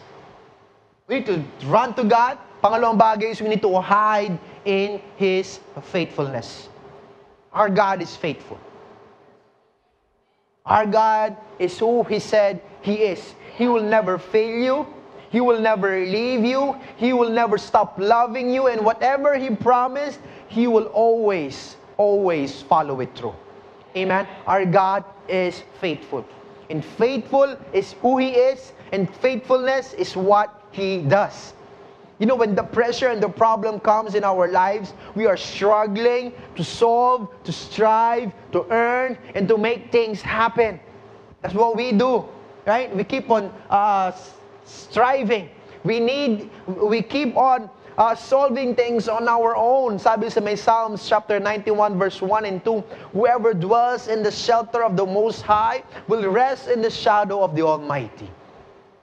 We 1.07 1.21
need 1.21 1.27
to 1.27 1.43
run 1.67 1.95
to 1.95 2.05
God, 2.05 2.39
Pangalawang 2.61 3.01
bagay 3.01 3.33
is 3.33 3.41
we 3.41 3.49
need 3.49 3.65
to 3.65 3.73
hide 3.81 4.37
in 4.69 5.01
His 5.17 5.61
faithfulness. 5.89 6.69
Our 7.53 7.73
God 7.73 8.05
is 8.05 8.15
faithful. 8.15 8.61
Our 10.65 10.85
God 10.85 11.37
is 11.59 11.73
who 11.81 12.05
He 12.05 12.21
said 12.21 12.61
He 12.85 13.09
is. 13.09 13.35
He 13.57 13.67
will 13.67 13.83
never 13.83 14.19
fail 14.21 14.61
you. 14.61 14.87
He 15.31 15.41
will 15.41 15.61
never 15.61 16.05
leave 16.05 16.45
you. 16.45 16.77
He 16.97 17.13
will 17.13 17.31
never 17.31 17.57
stop 17.57 17.95
loving 17.99 18.51
you. 18.51 18.67
And 18.67 18.85
whatever 18.85 19.39
He 19.39 19.51
promised, 19.51 20.19
He 20.49 20.67
will 20.67 20.87
always, 20.87 21.77
always 21.97 22.63
follow 22.63 23.01
it 23.01 23.15
through. 23.17 23.35
Amen. 23.97 24.27
Our 24.47 24.67
God 24.67 25.05
is 25.29 25.63
faithful. 25.81 26.25
And 26.69 26.85
faithful 26.85 27.57
is 27.73 27.95
who 28.03 28.19
He 28.19 28.31
is, 28.31 28.73
and 28.93 29.13
faithfulness 29.17 29.93
is 29.95 30.17
what 30.17 30.63
He 30.73 30.99
does. 30.99 31.55
You 32.19 32.27
know, 32.27 32.37
when 32.37 32.55
the 32.55 32.63
pressure 32.63 33.09
and 33.09 33.23
the 33.23 33.29
problem 33.31 33.81
comes 33.81 34.15
in 34.15 34.25
our 34.25 34.47
lives, 34.47 34.93
we 35.15 35.27
are 35.27 35.39
struggling 35.39 36.33
to 36.55 36.63
solve, 36.63 37.31
to 37.45 37.53
strive, 37.53 38.31
to 38.53 38.67
earn, 38.71 39.17
and 39.35 39.49
to 39.49 39.57
make 39.57 39.91
things 39.91 40.21
happen. 40.21 40.79
That's 41.41 41.55
what 41.55 41.77
we 41.77 41.93
do, 41.93 42.29
right? 42.67 42.95
We 42.95 43.05
keep 43.05 43.31
on 43.31 43.51
uh, 43.71 44.13
striving. 44.65 45.49
We 45.85 46.01
need, 46.01 46.51
we 46.67 47.03
keep 47.03 47.37
on 47.37 47.71
uh, 47.99 48.15
solving 48.15 48.75
things 48.75 49.09
on 49.09 49.29
our 49.29 49.57
own. 49.57 49.99
Sabi 49.99 50.31
sa 50.31 50.41
may 50.41 50.57
Psalms 50.57 51.09
chapter 51.09 51.41
91 51.41 51.99
verse 51.99 52.21
1 52.23 52.45
and 52.45 52.65
2, 52.65 52.81
Whoever 53.13 53.53
dwells 53.53 54.09
in 54.09 54.23
the 54.23 54.31
shelter 54.31 54.83
of 54.83 54.97
the 54.97 55.05
Most 55.05 55.43
High 55.43 55.83
will 56.09 56.29
rest 56.29 56.69
in 56.69 56.81
the 56.81 56.91
shadow 56.91 57.45
of 57.45 57.55
the 57.55 57.63
Almighty. 57.63 58.31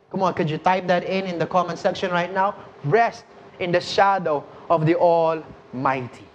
Come 0.10 0.24
on, 0.24 0.34
could 0.34 0.50
you 0.50 0.58
type 0.58 0.88
that 0.88 1.04
in 1.04 1.26
in 1.26 1.38
the 1.38 1.46
comment 1.46 1.78
section 1.78 2.12
right 2.12 2.34
now? 2.34 2.56
Rest 2.86 3.26
in 3.60 3.72
the 3.72 3.82
shadow 3.82 4.44
of 4.70 4.86
the 4.86 4.96
Almighty. 4.96 6.26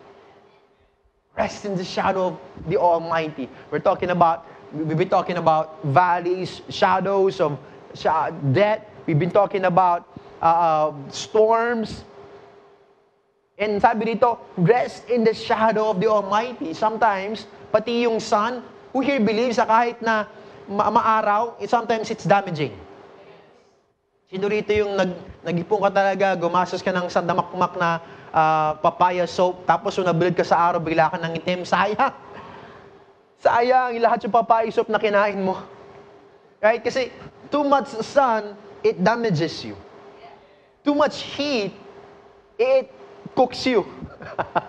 Rest 1.36 1.64
in 1.64 1.74
the 1.74 1.84
shadow 1.84 2.28
of 2.28 2.38
the 2.68 2.76
Almighty. 2.76 3.48
We're 3.70 3.80
talking 3.80 4.10
about, 4.10 4.46
we've 4.72 4.98
been 4.98 5.08
talking 5.08 5.38
about 5.38 5.82
valleys, 5.84 6.60
shadows 6.68 7.40
of 7.40 7.58
death. 8.52 8.84
We've 9.06 9.18
been 9.18 9.34
talking 9.34 9.66
about 9.66 10.06
uh, 10.38 10.94
storms. 11.10 12.06
And 13.58 13.82
sabi 13.82 14.14
dito, 14.14 14.38
rest 14.58 15.10
in 15.10 15.26
the 15.26 15.34
shadow 15.34 15.90
of 15.90 15.98
the 15.98 16.06
Almighty. 16.06 16.70
Sometimes, 16.70 17.50
pati 17.74 18.06
yung 18.06 18.22
sun, 18.22 18.62
who 18.94 19.02
here 19.02 19.18
believes 19.18 19.58
na 19.58 19.66
kahit 19.66 19.98
na 20.02 20.30
ma- 20.70 20.90
maaraw, 20.90 21.58
sometimes 21.66 22.14
it's 22.14 22.22
damaging. 22.22 22.74
Sino 24.30 24.48
rito 24.48 24.70
yung 24.72 24.96
nag, 24.96 25.12
nag-ipon 25.44 25.82
ka 25.82 25.90
talaga, 25.92 26.26
gumastos 26.38 26.80
ka 26.80 26.94
ng 26.94 27.10
sandamakmak 27.10 27.74
na 27.76 28.00
uh, 28.32 28.78
papaya 28.80 29.26
soap, 29.26 29.66
tapos 29.68 29.98
yung 29.98 30.08
nabilid 30.08 30.38
ka 30.38 30.46
sa 30.46 30.70
araw, 30.70 30.80
bigla 30.80 31.10
ka 31.10 31.18
ng 31.20 31.42
itim, 31.42 31.66
sayang. 31.66 32.14
Sayang, 33.42 33.98
lahat 33.98 34.24
yung 34.24 34.32
papaya 34.32 34.70
soap 34.70 34.88
na 34.88 35.02
kinain 35.02 35.36
mo. 35.36 35.58
Right? 36.62 36.80
Kasi 36.80 37.10
too 37.50 37.66
much 37.66 37.90
sun, 38.06 38.56
it 38.82 39.02
damages 39.02 39.64
you. 39.64 39.76
Too 40.84 40.94
much 40.94 41.22
heat, 41.22 41.72
it 42.58 42.92
cooks 43.34 43.66
you. 43.66 43.86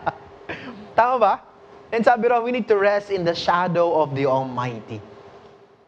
Tama 0.95 1.19
ba? 1.19 1.41
And 1.91 2.05
sabi 2.05 2.27
ro, 2.27 2.41
we 2.41 2.51
need 2.51 2.67
to 2.67 2.77
rest 2.77 3.09
in 3.09 3.23
the 3.25 3.33
shadow 3.33 4.01
of 4.01 4.15
the 4.15 4.25
Almighty. 4.25 5.01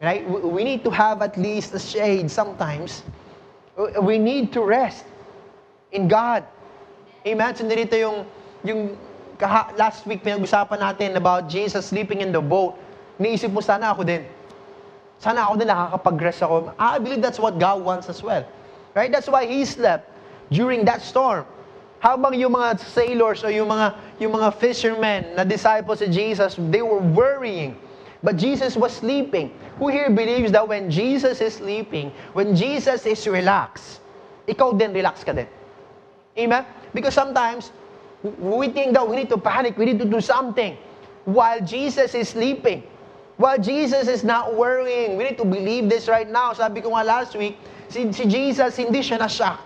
Right? 0.02 0.28
We 0.28 0.62
need 0.62 0.84
to 0.84 0.90
have 0.90 1.22
at 1.22 1.38
least 1.38 1.74
a 1.74 1.80
shade 1.80 2.30
sometimes 2.30 3.02
we 4.00 4.18
need 4.18 4.52
to 4.52 4.62
rest 4.62 5.04
in 5.92 6.08
God. 6.08 6.44
Amen? 7.26 7.54
So 7.54 7.68
dito 7.68 7.92
yung, 7.92 8.24
yung 8.64 8.96
last 9.76 10.06
week 10.08 10.24
pinag-usapan 10.24 10.80
natin 10.80 11.16
about 11.16 11.48
Jesus 11.52 11.92
sleeping 11.92 12.24
in 12.24 12.32
the 12.32 12.40
boat. 12.40 12.74
Niisip 13.20 13.52
mo, 13.52 13.60
sana 13.60 13.92
ako 13.92 14.04
din. 14.04 14.24
Sana 15.18 15.48
ako 15.48 15.54
din 15.56 15.68
nakakapag-rest 15.68 16.40
ako. 16.44 16.72
I 16.76 16.98
believe 17.00 17.24
that's 17.24 17.40
what 17.40 17.58
God 17.58 17.80
wants 17.80 18.08
as 18.08 18.22
well. 18.22 18.44
Right? 18.92 19.12
That's 19.12 19.28
why 19.28 19.46
He 19.48 19.64
slept 19.64 20.08
during 20.52 20.84
that 20.84 21.00
storm. 21.02 21.44
Habang 22.00 22.36
yung 22.36 22.52
mga 22.52 22.78
sailors 22.80 23.40
o 23.42 23.48
yung 23.48 23.72
mga, 23.72 23.96
yung 24.20 24.32
mga 24.36 24.52
fishermen 24.60 25.32
na 25.34 25.44
disciples 25.44 26.04
of 26.04 26.12
Jesus, 26.12 26.56
they 26.68 26.84
were 26.84 27.00
worrying. 27.00 27.74
But 28.22 28.36
Jesus 28.36 28.76
was 28.76 28.92
sleeping. 28.92 29.52
Who 29.78 29.88
here 29.88 30.08
believes 30.10 30.52
that 30.52 30.66
when 30.66 30.90
Jesus 30.90 31.40
is 31.40 31.56
sleeping, 31.56 32.12
when 32.32 32.56
Jesus 32.56 33.04
is 33.04 33.24
relaxed, 33.28 34.00
ikaw 34.48 34.76
din 34.76 34.92
relax 34.92 35.24
ka 35.24 35.32
din? 35.32 35.48
Amen? 36.36 36.64
Because 36.92 37.16
sometimes, 37.16 37.72
we 38.22 38.68
think 38.68 38.92
that 38.92 39.04
we 39.04 39.16
need 39.16 39.28
to 39.32 39.38
panic, 39.40 39.76
we 39.76 39.84
need 39.84 39.98
to 39.98 40.08
do 40.08 40.20
something 40.20 40.76
while 41.24 41.60
Jesus 41.60 42.14
is 42.14 42.28
sleeping. 42.30 42.84
While 43.36 43.60
Jesus 43.60 44.08
is 44.08 44.24
not 44.24 44.56
worrying. 44.56 45.20
We 45.20 45.28
need 45.28 45.36
to 45.36 45.44
believe 45.44 45.92
this 45.92 46.08
right 46.08 46.28
now. 46.28 46.56
Sabi 46.56 46.80
ko 46.80 46.96
nga 46.96 47.04
last 47.04 47.36
week, 47.36 47.60
si, 47.92 48.08
si 48.08 48.24
Jesus, 48.24 48.80
hindi 48.80 49.04
siya 49.04 49.20
na-shock. 49.20 49.60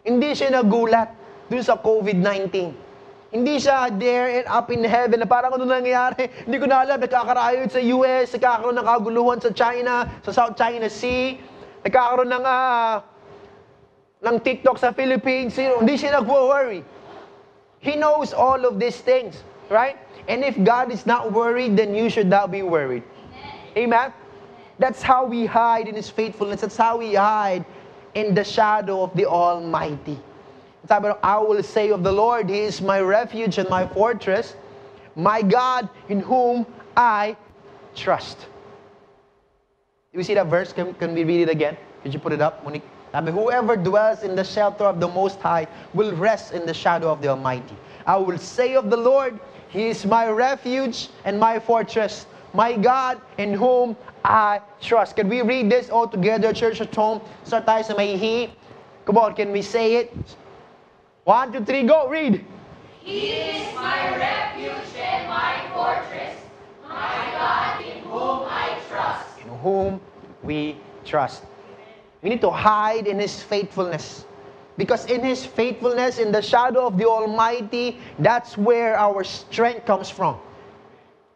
Hindi 0.00 0.32
siya 0.32 0.48
nagulat 0.48 1.12
dun 1.52 1.60
sa 1.60 1.76
COVID-19. 1.76 2.72
Hindi 3.32 3.56
siya 3.56 3.88
there 3.96 4.40
and 4.40 4.46
up 4.48 4.68
in 4.68 4.84
heaven 4.84 5.20
na 5.20 5.28
parang 5.28 5.56
ano 5.56 5.64
nangyayari. 5.64 6.28
Hindi 6.44 6.56
ko 6.60 6.68
na 6.68 6.84
alam, 6.84 7.00
nagkakarayot 7.00 7.72
sa 7.72 7.80
US, 7.80 8.28
nagkakaroon 8.36 8.76
ng 8.76 8.84
kaguluhan 8.84 9.38
sa 9.40 9.48
China, 9.56 10.04
sa 10.20 10.36
South 10.36 10.52
China 10.52 10.84
Sea, 10.92 11.40
nagkakaroon 11.80 12.28
ng, 12.28 12.44
uh, 12.44 13.00
ng 14.20 14.36
TikTok 14.36 14.76
sa 14.76 14.92
Philippines. 14.92 15.56
Hindi 15.56 15.96
siya 15.96 16.20
nag-worry. 16.20 16.84
He 17.80 17.96
knows 17.96 18.36
all 18.36 18.68
of 18.68 18.76
these 18.76 19.00
things, 19.00 19.40
right? 19.72 19.96
And 20.28 20.44
if 20.44 20.62
God 20.62 20.92
is 20.92 21.06
not 21.06 21.32
worried, 21.32 21.76
then 21.76 21.94
you 21.94 22.08
should 22.08 22.28
not 22.28 22.50
be 22.50 22.62
worried. 22.62 23.02
Amen? 23.76 24.12
That's 24.78 25.02
how 25.02 25.24
we 25.24 25.46
hide 25.46 25.88
in 25.88 25.94
His 25.94 26.08
faithfulness. 26.08 26.60
That's 26.60 26.76
how 26.76 26.98
we 26.98 27.14
hide 27.14 27.64
in 28.14 28.34
the 28.34 28.44
shadow 28.44 29.02
of 29.02 29.14
the 29.14 29.26
Almighty. 29.26 30.18
I 30.90 31.38
will 31.38 31.62
say 31.62 31.90
of 31.90 32.02
the 32.02 32.12
Lord, 32.12 32.50
He 32.50 32.60
is 32.60 32.80
my 32.80 33.00
refuge 33.00 33.58
and 33.58 33.68
my 33.68 33.86
fortress, 33.86 34.56
my 35.14 35.42
God 35.42 35.88
in 36.08 36.20
whom 36.20 36.66
I 36.96 37.36
trust. 37.94 38.38
Do 40.12 40.18
you 40.18 40.24
see 40.24 40.34
that 40.34 40.46
verse? 40.46 40.72
Can, 40.72 40.94
can 40.94 41.14
we 41.14 41.24
read 41.24 41.42
it 41.42 41.48
again? 41.48 41.76
Could 42.02 42.12
you 42.12 42.20
put 42.20 42.32
it 42.32 42.40
up, 42.40 42.64
Monique? 42.64 42.82
Whoever 43.12 43.76
dwells 43.76 44.22
in 44.22 44.34
the 44.34 44.44
shelter 44.44 44.84
of 44.84 44.98
the 44.98 45.08
Most 45.08 45.38
High 45.40 45.66
will 45.94 46.14
rest 46.16 46.52
in 46.52 46.64
the 46.66 46.74
shadow 46.74 47.10
of 47.10 47.20
the 47.20 47.28
Almighty. 47.28 47.76
I 48.06 48.16
will 48.16 48.38
say 48.38 48.74
of 48.74 48.90
the 48.90 48.96
Lord, 48.96 49.38
He 49.72 49.88
is 49.88 50.04
my 50.04 50.28
refuge 50.28 51.08
and 51.24 51.40
my 51.40 51.58
fortress, 51.58 52.26
my 52.52 52.76
God 52.76 53.20
in 53.38 53.54
whom 53.54 53.96
I 54.22 54.60
trust. 54.82 55.16
Can 55.16 55.28
we 55.30 55.40
read 55.40 55.70
this 55.70 55.88
all 55.88 56.06
together, 56.06 56.52
church 56.52 56.80
at 56.82 56.94
home? 56.94 57.22
Start 57.44 57.64
tayo 57.64 57.80
sa 57.80 57.96
may 57.96 58.20
He. 58.20 58.52
Come 59.08 59.16
on, 59.16 59.32
can 59.34 59.50
we 59.50 59.62
say 59.64 59.96
it? 59.96 60.12
One, 61.24 61.52
two, 61.52 61.64
three, 61.64 61.88
go, 61.88 62.06
read. 62.12 62.44
He 63.00 63.32
is 63.32 63.74
my 63.74 64.12
refuge 64.12 64.92
and 65.00 65.24
my 65.26 65.64
fortress, 65.72 66.36
my 66.84 67.32
God 67.32 67.80
in 67.80 68.04
whom 68.04 68.44
I 68.44 68.76
trust. 68.92 69.40
In 69.40 69.48
whom 69.64 70.00
we 70.44 70.76
trust. 71.08 71.48
We 72.20 72.28
need 72.28 72.44
to 72.44 72.50
hide 72.52 73.08
in 73.08 73.18
His 73.18 73.42
faithfulness. 73.42 74.28
Because 74.76 75.06
in 75.06 75.22
His 75.22 75.44
faithfulness, 75.44 76.18
in 76.18 76.32
the 76.32 76.42
shadow 76.42 76.86
of 76.86 76.96
the 76.96 77.06
Almighty, 77.06 77.98
that's 78.18 78.56
where 78.56 78.96
our 78.96 79.24
strength 79.24 79.86
comes 79.86 80.08
from. 80.08 80.38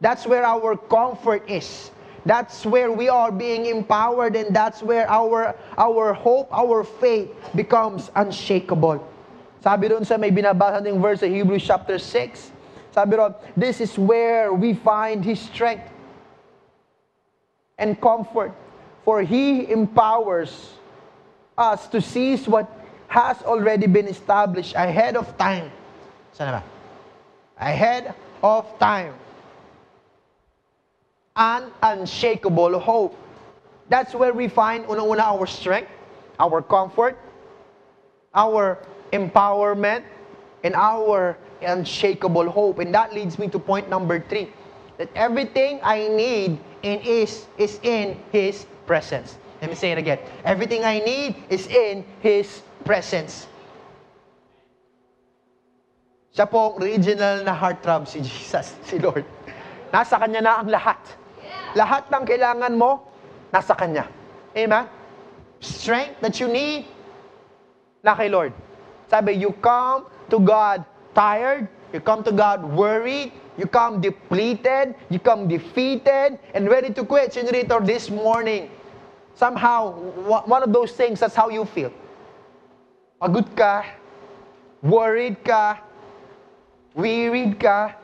That's 0.01 0.27
where 0.27 0.45
our 0.45 0.77
comfort 0.77 1.49
is. 1.49 1.91
That's 2.27 2.67
where 2.67 2.91
we 2.91 3.09
are 3.09 3.31
being 3.31 3.67
empowered, 3.67 4.35
and 4.35 4.55
that's 4.55 4.83
where 4.83 5.09
our, 5.09 5.55
our 5.79 6.13
hope, 6.13 6.49
our 6.51 6.83
faith 6.83 7.31
becomes 7.55 8.11
unshakable. 8.17 8.99
Sabi 9.63 9.89
doon 9.89 10.05
sa 10.05 10.19
may 10.19 10.35
binabasa 10.35 10.83
ng 10.83 10.99
verse 10.99 11.23
sa 11.23 11.31
Hebrews 11.31 11.63
chapter 11.63 11.99
6, 11.99 12.51
sabi 12.91 13.15
ron, 13.15 13.35
this 13.55 13.81
is 13.81 13.95
where 13.95 14.51
we 14.53 14.75
find 14.75 15.23
His 15.23 15.39
strength 15.39 15.87
and 17.79 17.95
comfort. 18.01 18.51
For 19.07 19.23
He 19.23 19.71
empowers 19.71 20.75
us 21.57 21.87
to 21.89 22.03
seize 22.03 22.49
what 22.51 22.67
has 23.17 23.41
already 23.49 23.87
been 23.89 24.07
established 24.07 24.77
ahead 24.77 25.17
of 25.17 25.25
time. 25.39 25.73
Ahead 27.57 28.13
of 28.43 28.79
time. 28.79 29.15
An 31.35 31.73
unshakable 31.83 32.79
hope. 32.79 33.17
That's 33.89 34.13
where 34.13 34.35
we 34.35 34.49
find, 34.49 34.85
unang-una, 34.85 35.25
our 35.33 35.47
strength, 35.47 35.89
our 36.39 36.61
comfort, 36.61 37.17
our 38.35 38.85
empowerment, 39.13 40.05
and 40.63 40.75
our 40.75 41.39
unshakable 41.63 42.51
hope. 42.51 42.81
And 42.81 42.93
that 42.93 43.15
leads 43.15 43.39
me 43.39 43.49
to 43.49 43.59
point 43.59 43.89
number 43.89 44.21
three. 44.21 44.53
That 44.99 45.09
everything 45.17 45.81
I 45.83 46.09
need 46.09 46.61
in 46.83 47.01
is, 47.01 47.47
is 47.57 47.81
in 47.83 48.21
His 48.31 48.67
presence. 48.85 49.41
Let 49.63 49.71
me 49.71 49.77
say 49.77 49.93
it 49.93 49.97
again. 49.97 50.19
Everything 50.45 50.85
I 50.85 51.01
need 51.01 51.37
is 51.49 51.67
in 51.69 52.05
His 52.21 52.61
presence. 52.87 53.51
Siya 56.31 56.47
po 56.47 56.79
original 56.79 57.43
na 57.43 57.51
heartthrob 57.51 58.07
si 58.07 58.23
Jesus, 58.29 58.79
si 58.87 59.03
Lord. 59.03 59.27
Nasa 59.91 60.23
Kanya 60.23 60.39
na 60.39 60.53
ang 60.63 60.71
lahat. 60.71 61.01
Lahat 61.75 62.07
ng 62.09 62.25
kailangan 62.25 62.73
mo, 62.79 63.05
nasa 63.51 63.75
Kanya. 63.75 64.07
Amen? 64.55 64.87
Strength 65.59 66.23
that 66.23 66.37
you 66.39 66.49
need, 66.49 66.87
na 68.07 68.15
kay 68.15 68.31
Lord. 68.31 68.55
Sabi, 69.11 69.35
you 69.35 69.51
come 69.59 70.07
to 70.31 70.39
God 70.39 70.87
tired, 71.11 71.67
you 71.91 71.99
come 71.99 72.23
to 72.23 72.31
God 72.31 72.63
worried, 72.63 73.35
you 73.59 73.67
come 73.67 73.99
depleted, 73.99 74.95
you 75.11 75.19
come 75.19 75.51
defeated, 75.51 76.39
and 76.55 76.71
ready 76.71 76.95
to 76.95 77.03
quit. 77.03 77.35
Senator, 77.35 77.83
this 77.83 78.11
morning, 78.11 78.71
somehow, 79.35 79.91
one 80.47 80.63
of 80.63 80.71
those 80.71 80.93
things, 80.93 81.19
that's 81.19 81.35
how 81.35 81.51
you 81.51 81.67
feel. 81.67 81.91
Pagod 83.17 83.49
ka, 83.57 83.97
worried 84.85 85.41
ka, 85.41 85.81
wearied 86.93 87.57
ka, 87.57 87.97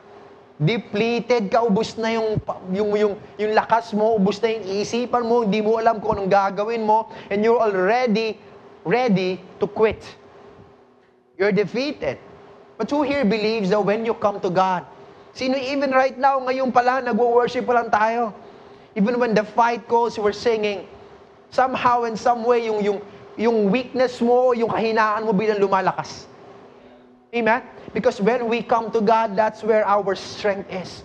depleted 0.57 1.53
ka, 1.53 1.61
ubus 1.61 1.93
na 2.01 2.17
yung, 2.17 2.41
yung, 2.73 2.89
yung, 2.97 3.13
yung 3.37 3.53
lakas 3.53 3.93
mo, 3.93 4.17
ubus 4.17 4.41
na 4.41 4.57
yung 4.57 4.65
isipan 4.81 5.21
mo, 5.21 5.45
hindi 5.45 5.61
mo 5.61 5.77
alam 5.77 6.01
kung 6.01 6.17
anong 6.17 6.33
gagawin 6.33 6.81
mo, 6.81 7.13
and 7.29 7.45
you're 7.45 7.61
already 7.61 8.41
ready 8.89 9.37
to 9.61 9.69
quit. 9.69 10.01
You're 11.37 11.53
defeated. 11.53 12.17
But 12.81 12.89
who 12.89 13.05
here 13.05 13.21
believes 13.21 13.69
that 13.69 13.85
when 13.85 14.09
you 14.09 14.17
come 14.17 14.41
to 14.41 14.49
God, 14.49 14.81
sino 15.37 15.61
even 15.61 15.93
right 15.93 16.17
now, 16.17 16.41
ngayon 16.41 16.73
pala, 16.73 17.05
nagwo-worship 17.05 17.69
pa 17.69 17.85
lang 17.85 17.93
tayo. 17.93 18.33
Even 18.97 19.21
when 19.21 19.37
the 19.37 19.45
fight 19.45 19.85
goes, 19.85 20.17
we're 20.17 20.33
singing, 20.33 20.89
somehow 21.53 22.09
in 22.09 22.17
some 22.17 22.41
way, 22.41 22.65
yung, 22.65 22.81
yung, 22.81 22.97
yung 23.37 23.71
weakness 23.71 24.21
mo, 24.21 24.53
yung 24.53 24.69
kahinaan 24.69 25.25
mo 25.25 25.33
bilang 25.33 25.57
lumalakas. 25.57 26.29
Amen? 27.33 27.65
Because 27.93 28.21
when 28.21 28.45
we 28.45 28.61
come 28.61 28.93
to 28.93 29.01
God, 29.01 29.33
that's 29.33 29.65
where 29.65 29.85
our 29.85 30.13
strength 30.13 30.69
is. 30.69 31.01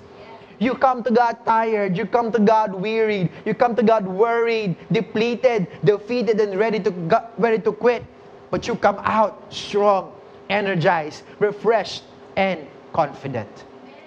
You 0.59 0.75
come 0.75 1.03
to 1.05 1.11
God 1.11 1.39
tired. 1.47 1.97
You 1.97 2.05
come 2.05 2.33
to 2.33 2.41
God 2.41 2.75
wearied. 2.75 3.31
You 3.47 3.55
come 3.55 3.77
to 3.77 3.83
God 3.83 4.07
worried, 4.07 4.77
depleted, 4.91 5.69
defeated, 5.85 6.41
and 6.41 6.59
ready 6.59 6.81
to, 6.81 6.91
ready 7.39 7.63
to 7.63 7.73
quit. 7.73 8.05
But 8.51 8.67
you 8.67 8.75
come 8.75 8.99
out 9.05 9.39
strong, 9.53 10.13
energized, 10.51 11.23
refreshed, 11.39 12.03
and 12.37 12.67
confident. 12.93 13.49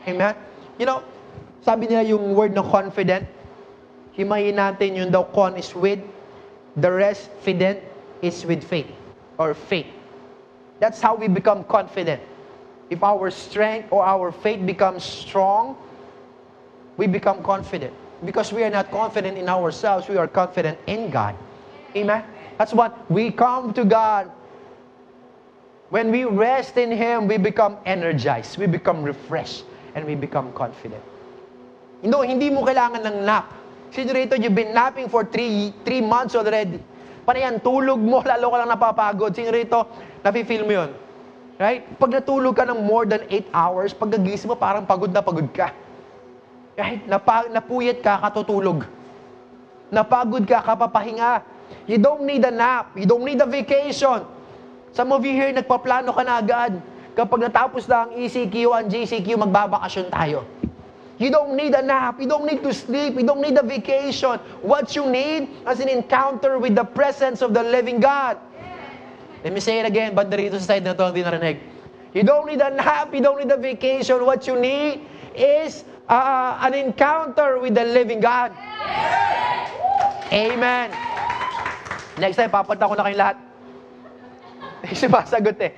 Amen? 0.08 0.36
You 0.78 0.86
know, 0.86 1.04
sabi 1.62 1.88
nila 1.88 2.04
yung 2.04 2.36
word 2.36 2.54
na 2.54 2.66
confident, 2.66 3.26
himayin 4.18 4.60
natin 4.60 4.98
yung 4.98 5.10
daw 5.10 5.24
con 5.24 5.56
is 5.56 5.72
with, 5.74 6.02
the 6.76 6.90
rest, 6.92 7.30
fident, 7.46 7.80
is 8.22 8.46
with 8.46 8.64
faith 8.64 8.88
or 9.38 9.54
faith. 9.54 9.88
That's 10.80 11.02
how 11.02 11.16
we 11.16 11.28
become 11.28 11.64
confident. 11.66 12.22
If 12.90 13.04
our 13.04 13.32
strength 13.32 13.92
or 13.92 14.04
our 14.04 14.32
faith 14.32 14.66
becomes 14.66 15.04
strong, 15.04 15.78
we 16.98 17.08
become 17.08 17.42
confident. 17.44 17.94
Because 18.26 18.52
we 18.52 18.64
are 18.64 18.70
not 18.70 18.92
confident 18.92 19.38
in 19.38 19.50
ourselves, 19.50 20.08
we 20.08 20.18
are 20.18 20.28
confident 20.28 20.78
in 20.88 21.10
God. 21.10 21.36
Amen? 21.96 22.24
That's 22.58 22.74
what 22.74 23.10
we 23.10 23.32
come 23.32 23.74
to 23.74 23.86
God. 23.86 24.30
When 25.90 26.12
we 26.12 26.26
rest 26.26 26.78
in 26.78 26.92
Him, 26.92 27.28
we 27.28 27.38
become 27.38 27.78
energized, 27.86 28.58
we 28.58 28.66
become 28.66 29.04
refreshed, 29.04 29.66
and 29.96 30.06
we 30.06 30.16
become 30.16 30.54
confident. 30.54 31.04
No, 32.02 32.22
hindi 32.22 32.50
mo 32.50 32.64
kailangan 32.64 33.06
ng 33.06 33.26
nap. 33.26 33.54
Sino 33.92 34.16
you've 34.16 34.56
been 34.56 34.74
napping 34.74 35.10
for 35.10 35.26
three, 35.26 35.74
three 35.84 36.00
months 36.00 36.34
already. 36.34 36.80
Paano 37.32 37.48
yan? 37.48 37.64
Tulog 37.64 37.96
mo, 38.04 38.20
lalo 38.28 38.52
ka 38.52 38.58
lang 38.60 38.70
napapagod. 38.76 39.32
Sino 39.32 39.56
rito, 39.56 39.88
nafe-feel 40.20 40.68
mo 40.68 40.76
yun? 40.76 40.92
Right? 41.56 41.88
Pag 41.96 42.20
natulog 42.20 42.52
ka 42.52 42.68
ng 42.68 42.84
more 42.84 43.08
than 43.08 43.24
8 43.24 43.56
hours, 43.56 43.96
pag 43.96 44.12
nagising 44.12 44.52
mo, 44.52 44.60
parang 44.60 44.84
pagod 44.84 45.08
na 45.08 45.24
pagod 45.24 45.48
ka. 45.48 45.72
Right? 46.76 47.00
Napa, 47.08 47.48
napuyat 47.48 48.04
ka, 48.04 48.20
katutulog. 48.20 48.84
Napagod 49.88 50.44
ka, 50.44 50.60
kapapahinga. 50.60 51.48
You 51.88 52.04
don't 52.04 52.28
need 52.28 52.44
a 52.44 52.52
nap. 52.52 52.92
You 53.00 53.08
don't 53.08 53.24
need 53.24 53.40
a 53.40 53.48
vacation. 53.48 54.28
Some 54.92 55.16
of 55.16 55.24
you 55.24 55.32
here, 55.32 55.56
nagpaplano 55.56 56.12
ka 56.12 56.28
na 56.28 56.36
agad. 56.36 56.84
Kapag 57.16 57.48
natapos 57.48 57.88
na 57.88 58.12
ang 58.12 58.12
ECQ, 58.12 58.76
ang 58.76 58.92
GCQ, 58.92 59.40
magbabakasyon 59.40 60.12
tayo. 60.12 60.44
You 61.22 61.30
don't 61.30 61.54
need 61.54 61.78
a 61.78 61.86
nap. 61.86 62.18
You 62.18 62.26
don't 62.26 62.50
need 62.50 62.66
to 62.66 62.74
sleep. 62.74 63.14
You 63.14 63.22
don't 63.22 63.46
need 63.46 63.54
a 63.54 63.62
vacation. 63.62 64.42
What 64.66 64.98
you 64.98 65.06
need 65.06 65.54
is 65.70 65.78
an 65.78 65.86
encounter 65.86 66.58
with 66.58 66.74
the 66.74 66.84
presence 66.84 67.46
of 67.46 67.54
the 67.54 67.62
living 67.62 68.02
God. 68.02 68.42
Let 69.46 69.54
me 69.54 69.62
say 69.62 69.78
it 69.78 69.86
again, 69.86 70.18
banda 70.18 70.34
rito 70.34 70.58
sa 70.58 70.74
side 70.74 70.82
na 70.82 70.98
to, 70.98 71.14
hindi 71.14 71.22
narinig. 71.22 71.62
You 72.18 72.26
don't 72.26 72.50
need 72.50 72.58
a 72.58 72.74
nap. 72.74 73.14
You 73.14 73.22
don't 73.22 73.38
need 73.38 73.54
a 73.54 73.62
vacation. 73.62 74.26
What 74.26 74.50
you 74.50 74.58
need 74.58 75.06
is 75.38 75.86
uh, 76.10 76.58
an 76.58 76.74
encounter 76.74 77.62
with 77.62 77.78
the 77.78 77.86
living 77.86 78.18
God. 78.18 78.58
Amen. 80.34 80.90
Next 82.18 82.42
time, 82.42 82.50
papunta 82.50 82.90
ko 82.90 82.98
na 82.98 83.06
kayong 83.06 83.22
lahat. 83.22 83.38
Sumasagot 84.98 85.58
eh. 85.62 85.74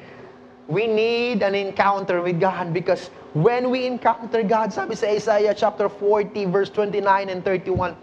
We 0.72 0.88
need 0.88 1.44
an 1.44 1.52
encounter 1.56 2.24
with 2.24 2.40
God 2.40 2.72
because 2.72 3.12
when 3.34 3.70
we 3.70 3.86
encounter 3.86 4.44
God, 4.44 4.72
sabi 4.72 4.96
sa 4.96 5.08
Isaiah 5.10 5.54
chapter 5.54 5.90
40, 5.90 6.46
verse 6.46 6.70
29 6.70 7.30
and 7.30 7.44
31, 7.44 7.98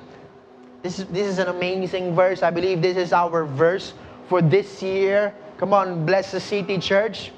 this 0.82 0.98
is, 0.98 1.06
this 1.06 1.26
is 1.26 1.38
an 1.38 1.48
amazing 1.48 2.14
verse. 2.14 2.42
I 2.42 2.50
believe 2.50 2.82
this 2.82 2.96
is 2.96 3.12
our 3.12 3.44
verse 3.44 3.92
for 4.28 4.42
this 4.42 4.82
year. 4.82 5.34
Come 5.58 5.74
on, 5.74 6.06
bless 6.06 6.32
the 6.32 6.40
city 6.40 6.78
church. 6.78 7.32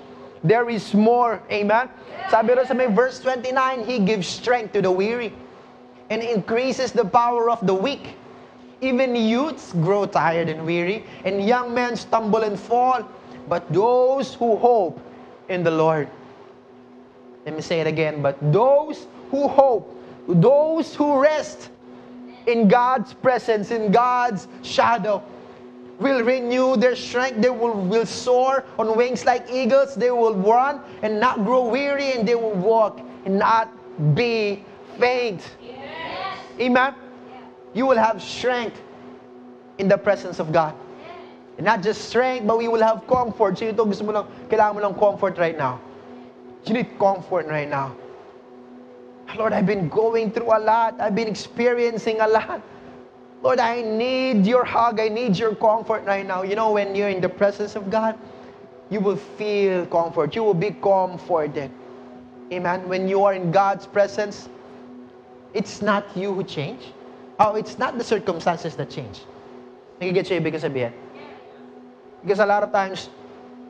There 0.44 0.70
is 0.70 0.94
more. 0.94 1.42
Amen? 1.50 1.90
Sabi 2.31 2.55
rin 2.55 2.66
sa 2.66 2.74
may 2.74 2.87
verse 2.87 3.20
29, 3.20 3.85
He 3.85 3.98
gives 3.98 4.26
strength 4.26 4.72
to 4.74 4.83
the 4.83 4.90
weary 4.90 5.35
and 6.11 6.22
increases 6.22 6.92
the 6.92 7.05
power 7.05 7.50
of 7.50 7.61
the 7.66 7.74
weak. 7.74 8.16
Even 8.81 9.14
youths 9.14 9.72
grow 9.85 10.07
tired 10.07 10.48
and 10.48 10.66
weary, 10.66 11.07
and 11.24 11.38
young 11.38 11.72
men 11.72 11.94
stumble 11.94 12.42
and 12.42 12.59
fall. 12.59 13.07
But 13.48 13.70
those 13.72 14.35
who 14.35 14.57
hope 14.57 14.98
in 15.48 15.62
the 15.62 15.70
Lord, 15.70 16.11
let 17.44 17.55
me 17.55 17.61
say 17.61 17.81
it 17.81 17.87
again, 17.87 18.22
but 18.22 18.37
those 18.52 19.07
who 19.31 19.48
hope, 19.48 19.96
those 20.28 20.94
who 20.94 21.18
rest 21.18 21.70
in 22.46 22.68
God's 22.68 23.14
presence, 23.14 23.70
in 23.70 23.90
God's 23.90 24.46
shadow, 24.62 25.22
will 25.98 26.22
renew 26.22 26.76
their 26.76 26.96
strength. 26.96 27.40
They 27.40 27.50
will, 27.50 27.74
will 27.74 28.07
soar 28.07 28.64
on 28.78 28.96
wings 28.96 29.24
like 29.24 29.50
eagles. 29.50 29.94
They 29.94 30.11
will 30.11 30.35
run 30.35 30.81
and 31.02 31.18
not 31.18 31.44
grow 31.44 31.66
weary, 31.68 32.12
and 32.12 32.26
they 32.26 32.35
will 32.35 32.55
walk 32.55 33.00
and 33.24 33.38
not 33.38 33.70
be 34.14 34.64
faint. 34.98 35.42
Amen? 36.61 36.94
You 37.74 37.87
will 37.87 37.96
have 37.96 38.22
strength 38.22 38.81
in 39.78 39.88
the 39.88 39.96
presence 39.96 40.38
of 40.38 40.52
God. 40.52 40.74
And 41.57 41.66
not 41.66 41.83
just 41.83 42.09
strength, 42.09 42.46
but 42.46 42.59
we 42.59 42.68
will 42.68 42.83
have 42.83 43.07
comfort. 43.07 43.59
So 43.59 43.66
ito, 43.66 43.85
gusto 43.85 44.05
mo 44.05 44.12
lang, 44.12 44.26
kailangan 44.48 44.74
mo 44.74 44.81
lang 44.81 44.94
comfort 44.94 45.38
right 45.38 45.57
now. 45.57 45.81
You 46.64 46.75
need 46.75 46.98
comfort 46.98 47.46
right 47.46 47.68
now. 47.68 47.96
Lord, 49.37 49.53
I've 49.53 49.66
been 49.66 49.88
going 49.88 50.31
through 50.31 50.57
a 50.57 50.61
lot. 50.61 51.01
I've 51.01 51.14
been 51.14 51.29
experiencing 51.29 52.20
a 52.20 52.29
lot. 52.29 52.62
Lord, 53.42 53.59
I 53.59 53.83
need 53.83 54.46
your 54.46 54.64
hug. 54.64 55.01
I 55.01 55.09
need 55.09 55.37
your 55.37 55.55
comfort 55.55 56.05
right 56.05 56.27
now. 56.27 56.42
You 56.42 56.55
know, 56.55 56.72
when 56.72 56.94
you're 56.94 57.09
in 57.09 57.20
the 57.20 57.29
presence 57.29 57.75
of 57.75 57.90
God, 57.90 58.18
you 58.90 59.01
will 59.01 59.16
feel 59.16 59.87
comfort. 59.87 60.37
You 60.37 60.44
will 60.44 60.55
be 60.55 60.70
comforted. 60.70 61.70
Amen. 62.53 62.88
When 62.88 63.09
you 63.09 63.25
are 63.25 63.33
in 63.33 63.51
God's 63.51 63.87
presence, 63.87 64.48
it's 65.55 65.83
not 65.83 66.05
you 66.14 66.35
who 66.35 66.44
change. 66.44 66.92
Oh, 67.40 67.55
it's 67.57 67.79
not 67.79 67.98
the 67.98 68.05
circumstances 68.05 68.77
that 68.77 68.90
change. 68.90 69.25
Nagigets 70.01 70.29
siya 70.29 70.38
ibig 70.38 70.55
sabihin? 70.61 70.92
Because 72.22 72.38
a 72.38 72.46
lot 72.46 72.62
of 72.62 72.70
times, 72.70 73.09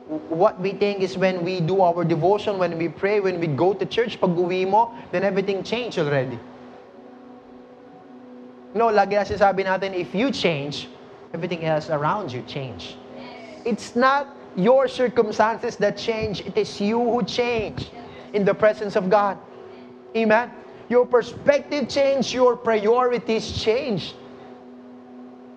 what 0.07 0.59
we 0.59 0.71
think 0.71 1.01
is 1.01 1.17
when 1.17 1.43
we 1.43 1.59
do 1.59 1.81
our 1.81 2.03
devotion, 2.03 2.57
when 2.57 2.77
we 2.77 2.89
pray, 2.89 3.19
when 3.19 3.39
we 3.39 3.47
go 3.47 3.73
to 3.73 3.85
church, 3.85 4.19
pag 4.19 4.31
uwi 4.31 4.69
mo, 4.69 4.93
then 5.11 5.23
everything 5.23 5.63
changed 5.63 5.97
already. 5.97 6.37
No, 8.75 8.87
lagi 8.87 9.15
na 9.15 9.23
sinasabi 9.23 9.63
natin, 9.65 9.93
if 9.93 10.13
you 10.13 10.31
change, 10.31 10.89
everything 11.33 11.63
else 11.63 11.89
around 11.89 12.31
you 12.31 12.41
change. 12.43 12.97
It's 13.65 13.95
not 13.95 14.27
your 14.55 14.87
circumstances 14.87 15.77
that 15.77 15.97
change, 15.97 16.41
it 16.41 16.57
is 16.57 16.81
you 16.81 16.99
who 16.99 17.23
change. 17.23 17.89
in 18.33 18.43
the 18.43 18.53
presence 18.53 18.95
of 18.95 19.09
God. 19.09 19.37
Amen. 20.17 20.51
Your 20.89 21.05
perspective 21.05 21.87
changed, 21.87 22.33
your 22.33 22.57
priorities 22.57 23.63
change. 23.63 24.13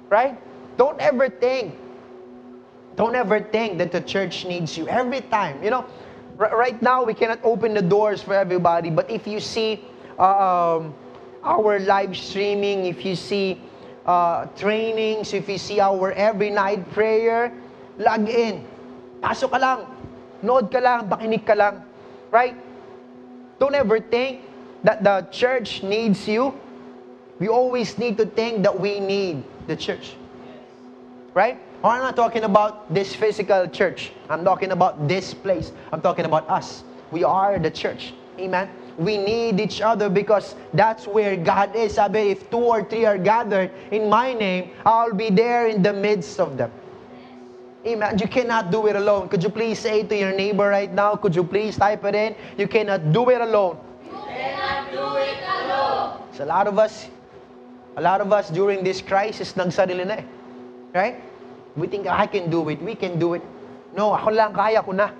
Right? 0.09 0.38
Don't 0.76 1.00
ever 1.00 1.28
think, 1.28 1.74
don't 2.96 3.14
ever 3.14 3.40
think 3.40 3.78
that 3.78 3.92
the 3.92 4.00
church 4.00 4.44
needs 4.44 4.76
you 4.76 4.88
every 4.88 5.20
time. 5.20 5.62
You 5.62 5.70
know, 5.70 5.85
r- 6.38 6.56
right 6.56 6.80
now 6.80 7.04
we 7.04 7.14
cannot 7.14 7.40
open 7.44 7.74
the 7.74 7.82
doors 7.82 8.22
for 8.22 8.35
everybody, 8.35 8.90
but 8.90 9.11
if 9.11 9.26
you 9.26 9.38
see 9.38 9.85
um, 10.18 10.94
our 11.44 11.78
live 11.80 12.16
streaming, 12.16 12.87
if 12.87 13.04
you 13.04 13.14
see 13.14 13.61
uh, 14.06 14.46
trainings, 14.56 15.35
if 15.35 15.48
you 15.48 15.59
see 15.59 15.80
our 15.80 16.12
every 16.12 16.50
night 16.50 16.90
prayer, 16.92 17.52
log 17.98 18.28
in. 18.28 18.64
Pasok 19.20 19.50
ka 19.52 19.59
lang. 19.59 19.78
Nood 20.42 20.72
ka 20.72 20.80
lang, 20.80 21.09
bakinig 21.09 21.44
ka 21.44 21.52
lang. 21.52 21.85
Right? 22.30 22.56
Don't 23.59 23.74
ever 23.74 24.00
think 24.00 24.40
that 24.85 25.02
the 25.04 25.26
church 25.32 25.82
needs 25.82 26.28
you. 26.28 26.54
We 27.38 27.48
always 27.48 27.98
need 27.98 28.16
to 28.16 28.24
think 28.24 28.62
that 28.64 28.72
we 28.72 29.00
need 29.00 29.44
the 29.66 29.76
church. 29.76 30.16
Right? 31.35 31.61
Or 31.82 31.90
I'm 31.90 32.02
not 32.02 32.16
talking 32.16 32.44
about 32.44 32.92
this 32.92 33.14
physical 33.14 33.68
church. 33.68 34.12
I'm 34.28 34.44
talking 34.44 34.72
about 34.72 35.08
this 35.08 35.34
place. 35.34 35.72
I'm 35.92 36.00
talking 36.00 36.24
about 36.24 36.48
us. 36.48 36.84
We 37.10 37.22
are 37.22 37.58
the 37.58 37.70
church. 37.70 38.14
Amen? 38.38 38.68
We 38.98 39.18
need 39.18 39.60
each 39.60 39.80
other 39.80 40.08
because 40.08 40.54
that's 40.72 41.06
where 41.06 41.36
God 41.36 41.76
is. 41.76 41.94
Sabi, 41.94 42.32
if 42.32 42.50
two 42.50 42.64
or 42.64 42.82
three 42.82 43.04
are 43.04 43.18
gathered 43.18 43.70
in 43.90 44.08
my 44.08 44.32
name, 44.32 44.70
I'll 44.84 45.12
be 45.12 45.28
there 45.30 45.68
in 45.68 45.82
the 45.82 45.92
midst 45.92 46.40
of 46.40 46.56
them. 46.56 46.72
Amen. 47.86 48.18
You 48.18 48.26
cannot 48.26 48.72
do 48.72 48.88
it 48.88 48.96
alone. 48.96 49.28
Could 49.28 49.44
you 49.44 49.50
please 49.50 49.78
say 49.78 50.02
to 50.02 50.16
your 50.16 50.32
neighbor 50.32 50.68
right 50.68 50.92
now? 50.92 51.14
Could 51.14 51.36
you 51.36 51.44
please 51.44 51.76
type 51.76 52.04
it 52.04 52.14
in? 52.16 52.34
You 52.58 52.66
cannot 52.66 53.12
do 53.12 53.30
it 53.30 53.40
alone. 53.40 53.78
Cannot 54.10 54.90
do 54.90 55.06
it 55.22 55.38
alone. 55.44 56.18
So 56.32 56.44
a 56.44 56.50
lot 56.50 56.66
of 56.66 56.78
us, 56.78 57.06
a 57.96 58.02
lot 58.02 58.20
of 58.20 58.32
us 58.32 58.50
during 58.50 58.82
this 58.82 59.00
crisis, 59.00 59.52
nagsarili 59.52 60.04
na 60.04 60.18
eh. 60.18 60.24
Right? 60.92 61.36
We 61.76 61.86
think, 61.86 62.08
I 62.08 62.26
can 62.26 62.48
do 62.48 62.68
it. 62.68 62.80
We 62.80 62.96
can 62.96 63.20
do 63.20 63.34
it. 63.34 63.44
No, 63.92 64.16
ako 64.16 64.32
lang, 64.32 64.56
kaya 64.56 64.80
ko 64.80 64.92
na. 64.96 65.12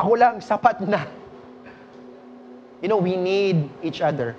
Ako 0.00 0.16
lang, 0.16 0.40
sapat 0.40 0.80
na. 0.84 1.04
You 2.80 2.88
know, 2.88 3.00
we 3.00 3.16
need 3.16 3.68
each 3.80 4.00
other. 4.00 4.36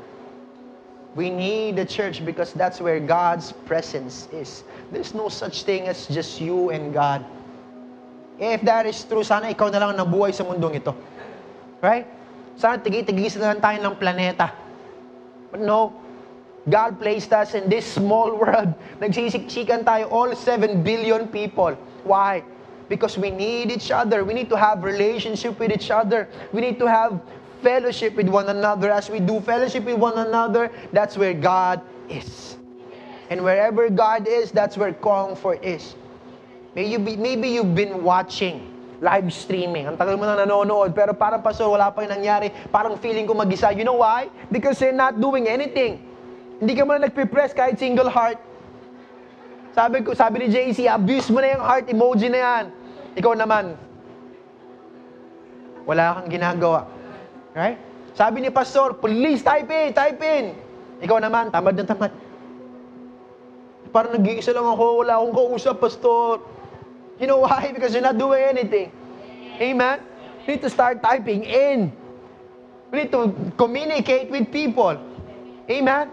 We 1.16 1.32
need 1.32 1.78
the 1.80 1.86
church 1.86 2.26
because 2.26 2.52
that's 2.52 2.82
where 2.84 3.00
God's 3.00 3.56
presence 3.66 4.28
is. 4.36 4.68
There's 4.92 5.16
no 5.16 5.30
such 5.30 5.64
thing 5.64 5.88
as 5.88 6.06
just 6.12 6.42
you 6.42 6.70
and 6.70 6.92
God. 6.92 7.24
If 8.36 8.62
that 8.68 8.86
is 8.86 9.00
true, 9.08 9.24
sana 9.24 9.48
ikaw 9.48 9.72
na 9.72 9.80
lang 9.80 9.96
ang 9.96 10.00
nabuhay 10.06 10.36
sa 10.36 10.44
mundong 10.44 10.76
ito. 10.76 10.92
Right? 11.80 12.04
Sana 12.60 12.84
tigi-tigis 12.84 13.40
na 13.40 13.56
lang 13.56 13.64
tayo 13.64 13.80
ng 13.80 13.96
planeta. 13.96 14.52
But 15.56 15.64
no, 15.64 15.96
God 16.70 17.00
placed 17.00 17.32
us 17.34 17.54
in 17.54 17.70
this 17.70 17.86
small 17.86 18.34
world. 18.34 18.74
Nagsisiksikan 19.02 19.86
tayo, 19.86 20.10
all 20.10 20.34
7 20.34 20.82
billion 20.82 21.30
people. 21.30 21.78
Why? 22.02 22.42
Because 22.90 23.18
we 23.18 23.30
need 23.30 23.70
each 23.70 23.90
other. 23.94 24.26
We 24.26 24.34
need 24.34 24.50
to 24.50 24.58
have 24.58 24.82
relationship 24.82 25.58
with 25.62 25.70
each 25.70 25.90
other. 25.94 26.30
We 26.54 26.62
need 26.62 26.78
to 26.82 26.90
have 26.90 27.22
fellowship 27.62 28.18
with 28.18 28.30
one 28.30 28.50
another. 28.50 28.90
As 28.90 29.10
we 29.10 29.22
do 29.22 29.42
fellowship 29.42 29.86
with 29.86 29.98
one 29.98 30.18
another, 30.18 30.74
that's 30.94 31.18
where 31.18 31.34
God 31.34 31.82
is. 32.10 32.58
And 33.30 33.42
wherever 33.42 33.90
God 33.90 34.28
is, 34.28 34.52
that's 34.52 34.78
where 34.78 34.94
comfort 34.94 35.66
is. 35.66 35.98
May 36.78 36.86
you 36.90 37.00
be, 37.00 37.18
maybe 37.18 37.50
you've 37.50 37.74
been 37.74 38.04
watching 38.04 38.74
live 39.02 39.34
streaming. 39.34 39.90
Ang 39.90 39.98
tagal 39.98 40.18
mo 40.18 40.26
na 40.30 40.46
nanonood, 40.46 40.94
pero 40.94 41.14
parang 41.14 41.42
pastor, 41.42 41.70
wala 41.70 41.90
pa 41.90 42.06
yung 42.06 42.14
nangyari. 42.22 42.54
Parang 42.70 42.98
feeling 42.98 43.26
ko 43.26 43.34
mag-isa. 43.34 43.74
You 43.74 43.86
know 43.86 43.98
why? 43.98 44.30
Because 44.50 44.78
you're 44.82 44.96
not 44.96 45.18
doing 45.18 45.50
anything. 45.50 46.15
Hindi 46.60 46.74
ka 46.76 46.84
man 46.88 47.04
nagpipress 47.04 47.52
kahit 47.52 47.76
single 47.76 48.08
heart. 48.08 48.40
Sabi 49.76 50.00
ko, 50.08 50.16
sabi 50.16 50.46
ni 50.46 50.48
JC, 50.48 50.88
abuse 50.88 51.28
mo 51.28 51.44
na 51.44 51.52
yung 51.52 51.64
heart 51.64 51.86
emoji 51.92 52.32
na 52.32 52.40
yan. 52.40 52.66
Ikaw 53.20 53.34
naman, 53.36 53.76
wala 55.84 56.20
kang 56.20 56.32
ginagawa. 56.32 56.88
Right? 57.52 57.76
Sabi 58.16 58.40
ni 58.40 58.50
pastor, 58.52 58.96
please 58.96 59.44
type 59.44 59.68
in, 59.68 59.92
type 59.92 60.20
in. 60.24 60.56
Ikaw 61.04 61.20
naman, 61.20 61.52
tamad 61.52 61.76
na 61.76 61.84
tamad. 61.84 62.12
Parang 63.92 64.16
nag-iisa 64.16 64.56
lang 64.56 64.68
ako, 64.68 65.04
wala 65.04 65.20
akong 65.20 65.36
kausap, 65.36 65.76
pastor. 65.80 66.40
You 67.20 67.28
know 67.28 67.44
why? 67.44 67.72
Because 67.76 67.92
you're 67.92 68.04
not 68.04 68.20
doing 68.20 68.44
anything. 68.44 68.92
Amen? 69.60 70.00
We 70.48 70.56
need 70.56 70.64
to 70.64 70.72
start 70.72 71.04
typing 71.04 71.44
in. 71.44 71.92
We 72.92 73.04
need 73.04 73.12
to 73.12 73.32
communicate 73.60 74.32
with 74.32 74.52
people. 74.52 74.96
Amen? 75.68 76.12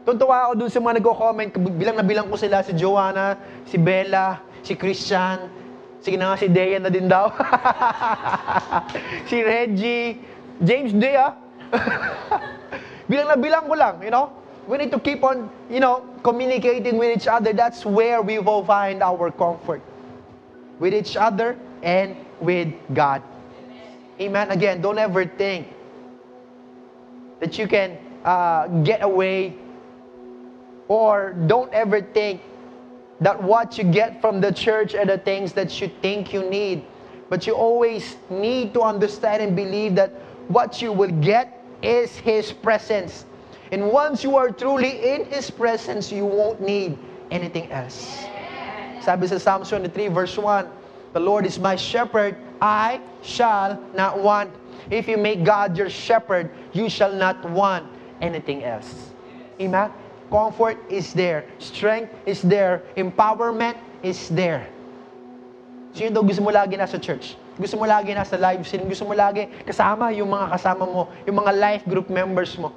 Tuntua 0.00 0.48
ako 0.48 0.52
dun 0.64 0.70
sa 0.72 0.80
mga 0.80 0.96
nagko-comment, 1.00 1.50
bilang 1.76 1.96
na 2.00 2.04
bilang 2.04 2.26
ko 2.32 2.36
sila, 2.40 2.64
si 2.64 2.72
Joanna, 2.72 3.36
si 3.68 3.76
Bella, 3.76 4.40
si 4.64 4.72
Christian, 4.72 5.52
sige 6.00 6.16
na 6.16 6.32
nga 6.32 6.36
si 6.40 6.48
Dea 6.48 6.80
na 6.80 6.88
din 6.88 7.04
daw. 7.04 7.28
si 9.28 9.44
Reggie, 9.44 10.16
James 10.64 10.96
Dea. 10.96 11.36
bilang 13.10 13.28
na 13.28 13.36
bilang 13.36 13.64
ko 13.68 13.74
lang, 13.76 14.00
you 14.00 14.08
know? 14.08 14.32
We 14.68 14.78
need 14.78 14.92
to 14.94 15.00
keep 15.02 15.24
on, 15.24 15.50
you 15.68 15.80
know, 15.80 16.06
communicating 16.22 16.96
with 16.96 17.10
each 17.10 17.26
other. 17.26 17.52
That's 17.52 17.84
where 17.84 18.22
we 18.22 18.38
will 18.38 18.64
find 18.64 19.02
our 19.02 19.28
comfort. 19.34 19.82
With 20.78 20.94
each 20.94 21.16
other 21.16 21.58
and 21.82 22.16
with 22.40 22.72
God. 22.94 23.20
Amen. 24.20 24.48
Again, 24.52 24.80
don't 24.80 24.98
ever 24.98 25.26
think 25.26 25.66
that 27.40 27.58
you 27.58 27.66
can 27.66 27.98
uh, 28.24 28.68
get 28.84 29.02
away 29.02 29.56
or 30.90 31.32
don't 31.46 31.72
ever 31.72 32.02
think 32.02 32.42
that 33.20 33.40
what 33.40 33.78
you 33.78 33.84
get 33.84 34.20
from 34.20 34.40
the 34.40 34.50
church 34.50 34.92
are 34.92 35.06
the 35.06 35.18
things 35.18 35.52
that 35.52 35.80
you 35.80 35.88
think 36.02 36.34
you 36.34 36.42
need. 36.50 36.84
But 37.28 37.46
you 37.46 37.54
always 37.54 38.16
need 38.28 38.74
to 38.74 38.82
understand 38.82 39.40
and 39.40 39.54
believe 39.54 39.94
that 39.94 40.10
what 40.48 40.82
you 40.82 40.90
will 40.90 41.14
get 41.22 41.62
is 41.80 42.10
His 42.16 42.50
presence. 42.50 43.24
And 43.70 43.86
once 43.86 44.24
you 44.24 44.34
are 44.34 44.50
truly 44.50 45.14
in 45.14 45.26
His 45.26 45.48
presence, 45.48 46.10
you 46.10 46.26
won't 46.26 46.60
need 46.60 46.98
anything 47.30 47.70
else. 47.70 48.26
Sabi 48.98 49.30
sa 49.30 49.38
Psalm 49.38 49.62
23 49.62 50.08
verse 50.10 50.36
1, 50.36 50.66
The 51.14 51.20
Lord 51.22 51.46
is 51.46 51.56
my 51.62 51.76
shepherd, 51.76 52.34
I 52.60 53.00
shall 53.22 53.78
not 53.94 54.18
want. 54.18 54.50
If 54.90 55.06
you 55.06 55.18
make 55.22 55.44
God 55.44 55.78
your 55.78 55.88
shepherd, 55.88 56.50
you 56.74 56.90
shall 56.90 57.14
not 57.14 57.38
want 57.46 57.86
anything 58.20 58.64
else. 58.64 59.14
Amen? 59.60 59.92
Comfort 60.30 60.78
is 60.86 61.10
there. 61.12 61.44
Strength 61.58 62.14
is 62.24 62.40
there. 62.40 62.86
Empowerment 62.94 63.74
is 64.06 64.30
there. 64.30 64.70
Sino 65.90 66.14
daw 66.14 66.22
gusto 66.22 66.38
mo 66.38 66.54
lagi 66.54 66.78
nasa 66.78 67.02
church? 67.02 67.34
Gusto 67.58 67.74
mo 67.74 67.84
lagi 67.84 68.14
nasa 68.14 68.38
live 68.38 68.62
stream? 68.62 68.86
Gusto 68.86 69.10
mo 69.10 69.12
lagi 69.12 69.50
kasama 69.66 70.14
yung 70.14 70.30
mga 70.30 70.54
kasama 70.54 70.86
mo, 70.86 71.10
yung 71.26 71.36
mga 71.42 71.52
life 71.58 71.84
group 71.84 72.06
members 72.06 72.54
mo? 72.54 72.70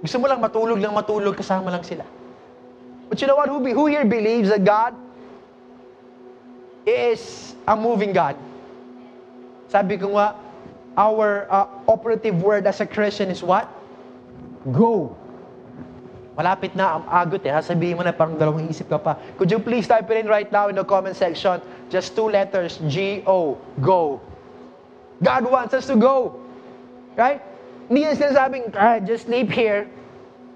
Gusto 0.00 0.16
mo 0.16 0.24
lang 0.24 0.40
matulog 0.40 0.80
lang 0.80 0.96
matulog, 0.96 1.36
kasama 1.36 1.68
lang 1.68 1.84
sila. 1.84 2.08
But 3.12 3.20
you 3.20 3.28
know 3.28 3.36
what? 3.36 3.52
Who, 3.52 3.60
who 3.60 3.84
here 3.84 4.08
believes 4.08 4.48
that 4.48 4.64
God 4.64 4.96
is 6.88 7.52
a 7.68 7.76
moving 7.76 8.16
God? 8.16 8.40
Sabi 9.68 10.00
ko 10.00 10.16
nga, 10.16 10.40
our 10.96 11.44
uh, 11.52 11.68
operative 11.84 12.40
word 12.40 12.64
as 12.64 12.80
a 12.80 12.88
Christian 12.88 13.28
is 13.28 13.44
what? 13.44 13.68
Go. 14.72 15.19
Malapit 16.38 16.72
na 16.78 16.98
ang 16.98 17.04
agot 17.10 17.42
eh. 17.42 17.52
Sabihin 17.60 17.98
mo 17.98 18.02
na 18.06 18.14
parang 18.14 18.38
dalawang 18.38 18.70
isip 18.70 18.86
ka 18.86 18.98
pa. 18.98 19.18
Could 19.36 19.50
you 19.50 19.58
please 19.58 19.90
type 19.90 20.06
it 20.10 20.22
in 20.22 20.26
right 20.30 20.50
now 20.50 20.70
in 20.70 20.78
the 20.78 20.86
comment 20.86 21.18
section? 21.18 21.58
Just 21.90 22.14
two 22.14 22.30
letters, 22.30 22.78
G-O, 22.86 23.58
go. 23.82 24.22
God 25.22 25.42
wants 25.50 25.74
us 25.74 25.90
to 25.90 25.96
go. 25.98 26.38
Right? 27.18 27.42
Hindi 27.90 28.06
yan 28.06 28.14
sinasabing, 28.14 28.64
ah, 28.78 29.02
just 29.02 29.26
sleep 29.26 29.50
here. 29.50 29.90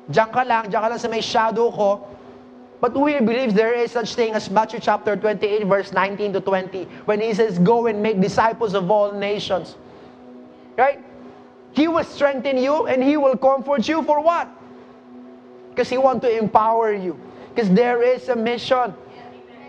Diyan 0.07 0.31
ka 0.31 0.43
lang, 0.47 0.71
diyan 0.71 0.81
ka 0.81 0.89
lang 0.95 1.01
sa 1.03 1.11
may 1.11 1.21
shadow 1.21 1.69
ko. 1.75 2.07
But 2.79 2.93
who 2.93 3.07
here 3.11 3.25
believes 3.25 3.55
there 3.55 3.73
is 3.73 3.91
such 3.91 4.15
thing 4.15 4.37
as 4.37 4.51
Matthew 4.53 4.79
chapter 4.79 5.17
28 5.17 5.65
verse 5.65 5.91
19 5.91 6.37
to 6.37 6.41
20 6.41 6.85
when 7.09 7.19
he 7.19 7.33
says, 7.33 7.59
Go 7.59 7.87
and 7.89 8.03
make 8.03 8.21
disciples 8.21 8.75
of 8.75 8.91
all 8.91 9.11
nations. 9.11 9.75
Right? 10.77 11.01
He 11.75 11.89
will 11.89 12.05
strengthen 12.05 12.57
you 12.57 12.87
and 12.87 13.03
He 13.03 13.17
will 13.17 13.37
comfort 13.37 13.89
you 13.89 14.03
for 14.03 14.21
what? 14.23 14.47
Because 15.75 15.91
He 15.91 15.99
wants 15.99 16.25
to 16.25 16.31
empower 16.31 16.93
you. 16.93 17.19
Because 17.53 17.69
there 17.71 18.03
is 18.03 18.29
a 18.29 18.37
mission. 18.37 18.95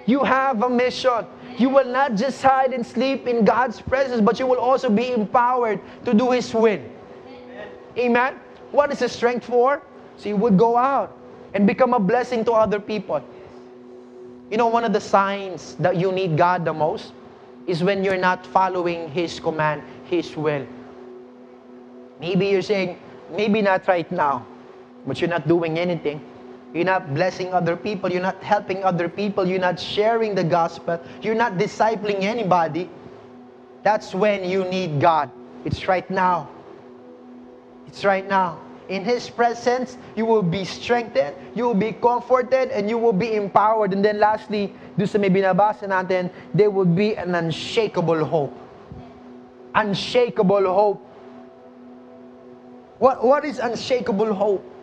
You 0.06 0.24
have 0.24 0.62
a 0.62 0.70
mission. 0.70 1.26
You 1.58 1.70
will 1.70 1.86
not 1.86 2.14
just 2.14 2.42
hide 2.44 2.74
and 2.74 2.86
sleep 2.86 3.28
in 3.28 3.44
God's 3.44 3.82
presence, 3.82 4.22
but 4.22 4.40
you 4.40 4.46
will 4.46 4.60
also 4.60 4.90
be 4.90 5.12
empowered 5.12 5.80
to 6.06 6.14
do 6.14 6.30
His 6.32 6.54
will. 6.54 6.82
Amen? 7.98 8.36
What 8.72 8.92
is 8.92 9.00
the 9.00 9.10
strength 9.10 9.46
for? 9.46 9.82
So 10.18 10.30
you 10.30 10.36
would 10.38 10.58
go 10.58 10.78
out 10.78 11.18
and 11.54 11.66
become 11.66 11.94
a 11.94 12.00
blessing 12.00 12.46
to 12.46 12.52
other 12.52 12.80
people. 12.80 13.24
You 14.52 14.58
know, 14.58 14.68
one 14.68 14.84
of 14.84 14.94
the 14.94 15.02
signs 15.02 15.76
that 15.80 15.96
you 15.96 16.12
need 16.12 16.38
God 16.38 16.66
the 16.66 16.74
most 16.74 17.14
is 17.66 17.84
when 17.84 18.04
you're 18.04 18.18
not 18.18 18.46
following 18.46 19.10
His 19.10 19.40
command, 19.40 19.82
His 20.06 20.36
will. 20.38 20.68
Maybe 22.20 22.48
you're 22.48 22.62
saying, 22.62 23.00
maybe 23.32 23.62
not 23.62 23.88
right 23.88 24.10
now, 24.12 24.46
but 25.08 25.22
you're 25.22 25.30
not 25.30 25.48
doing 25.48 25.78
anything. 25.80 26.22
You're 26.74 26.84
not 26.84 27.14
blessing 27.14 27.54
other 27.54 27.78
people. 27.78 28.12
You're 28.12 28.22
not 28.22 28.44
helping 28.44 28.84
other 28.84 29.08
people. 29.08 29.48
You're 29.48 29.64
not 29.64 29.80
sharing 29.80 30.36
the 30.36 30.44
gospel. 30.44 31.00
You're 31.22 31.40
not 31.40 31.54
discipling 31.54 32.22
anybody. 32.24 32.90
That's 33.84 34.14
when 34.14 34.44
you 34.44 34.66
need 34.66 35.00
God. 35.00 35.32
It's 35.64 35.88
right 35.88 36.10
now. 36.12 36.50
It's 37.88 38.04
right 38.04 38.28
now. 38.28 38.60
In 38.90 39.06
His 39.06 39.30
presence, 39.30 39.98
you 40.16 40.26
will 40.26 40.44
be 40.44 40.66
strengthened, 40.66 41.34
you 41.56 41.64
will 41.64 41.80
be 41.80 41.94
comforted, 41.94 42.70
and 42.70 42.90
you 42.90 42.98
will 42.98 43.14
be 43.16 43.34
empowered. 43.34 43.94
And 43.94 44.04
then 44.04 44.20
lastly, 44.20 44.76
doon 44.98 45.08
sa 45.08 45.18
may 45.18 45.30
binabasa 45.30 45.88
natin, 45.90 46.30
there 46.54 46.70
will 46.70 46.86
be 46.86 47.16
an 47.16 47.34
unshakable 47.34 48.26
hope. 48.26 48.54
Unshakable 49.74 50.68
hope. 50.70 51.02
What, 53.00 53.24
what 53.24 53.46
is 53.46 53.58
unshakable 53.58 54.34
hope? 54.34 54.75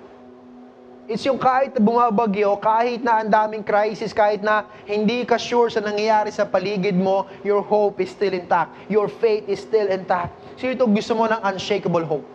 It's 1.10 1.26
yung 1.26 1.38
kahit 1.42 1.74
bumabagyo, 1.74 2.62
kahit 2.62 3.02
na 3.02 3.18
ang 3.18 3.28
daming 3.28 3.66
crisis, 3.66 4.14
kahit 4.14 4.38
na 4.38 4.70
hindi 4.86 5.26
ka 5.26 5.34
sure 5.34 5.66
sa 5.66 5.82
nangyayari 5.82 6.30
sa 6.30 6.46
paligid 6.46 6.94
mo, 6.94 7.26
your 7.42 7.58
hope 7.58 7.98
is 7.98 8.14
still 8.14 8.30
intact. 8.30 8.70
Your 8.86 9.10
faith 9.10 9.50
is 9.50 9.58
still 9.58 9.90
intact. 9.90 10.30
So 10.62 10.70
ito 10.70 10.86
gusto 10.86 11.18
mo 11.18 11.26
ng 11.26 11.42
unshakable 11.42 12.06
hope. 12.06 12.26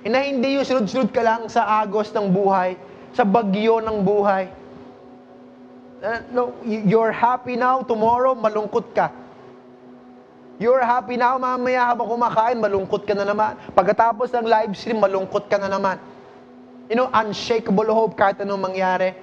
Eh, 0.00 0.08
na 0.08 0.22
hindi 0.22 0.56
yung 0.56 0.64
sunod-sunod 0.64 1.10
ka 1.10 1.20
lang 1.20 1.50
sa 1.50 1.66
agos 1.82 2.08
ng 2.14 2.30
buhay, 2.30 2.78
sa 3.12 3.26
bagyo 3.26 3.82
ng 3.82 3.98
buhay. 4.00 4.48
Uh, 6.00 6.20
no, 6.32 6.42
you're 6.64 7.12
happy 7.12 7.58
now, 7.58 7.84
tomorrow, 7.84 8.32
malungkot 8.32 8.94
ka. 8.96 9.12
You're 10.56 10.80
happy 10.80 11.20
now, 11.20 11.36
mamaya 11.36 11.92
habang 11.92 12.08
kumakain, 12.08 12.56
malungkot 12.56 13.04
ka 13.04 13.12
na 13.12 13.28
naman. 13.28 13.58
Pagkatapos 13.76 14.32
ng 14.32 14.46
live 14.48 14.72
stream, 14.72 15.02
malungkot 15.02 15.50
ka 15.50 15.60
na 15.60 15.68
naman. 15.68 16.00
You 16.90 16.96
know, 16.98 17.08
unshakable 17.14 17.86
hope 17.86 18.18
kahit 18.18 18.42
anong 18.42 18.66
mangyari, 18.66 19.14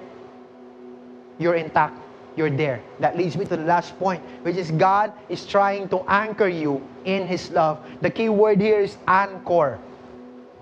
you're 1.36 1.60
intact. 1.60 2.00
You're 2.32 2.48
there. 2.48 2.80
That 2.96 3.18
leads 3.18 3.36
me 3.36 3.44
to 3.44 3.60
the 3.60 3.68
last 3.68 3.92
point, 3.98 4.24
which 4.40 4.56
is 4.56 4.72
God 4.72 5.12
is 5.28 5.44
trying 5.44 5.90
to 5.92 6.00
anchor 6.08 6.48
you 6.48 6.80
in 7.04 7.28
His 7.28 7.50
love. 7.50 7.84
The 8.00 8.08
key 8.08 8.32
word 8.32 8.56
here 8.56 8.80
is 8.80 8.96
anchor. 9.04 9.76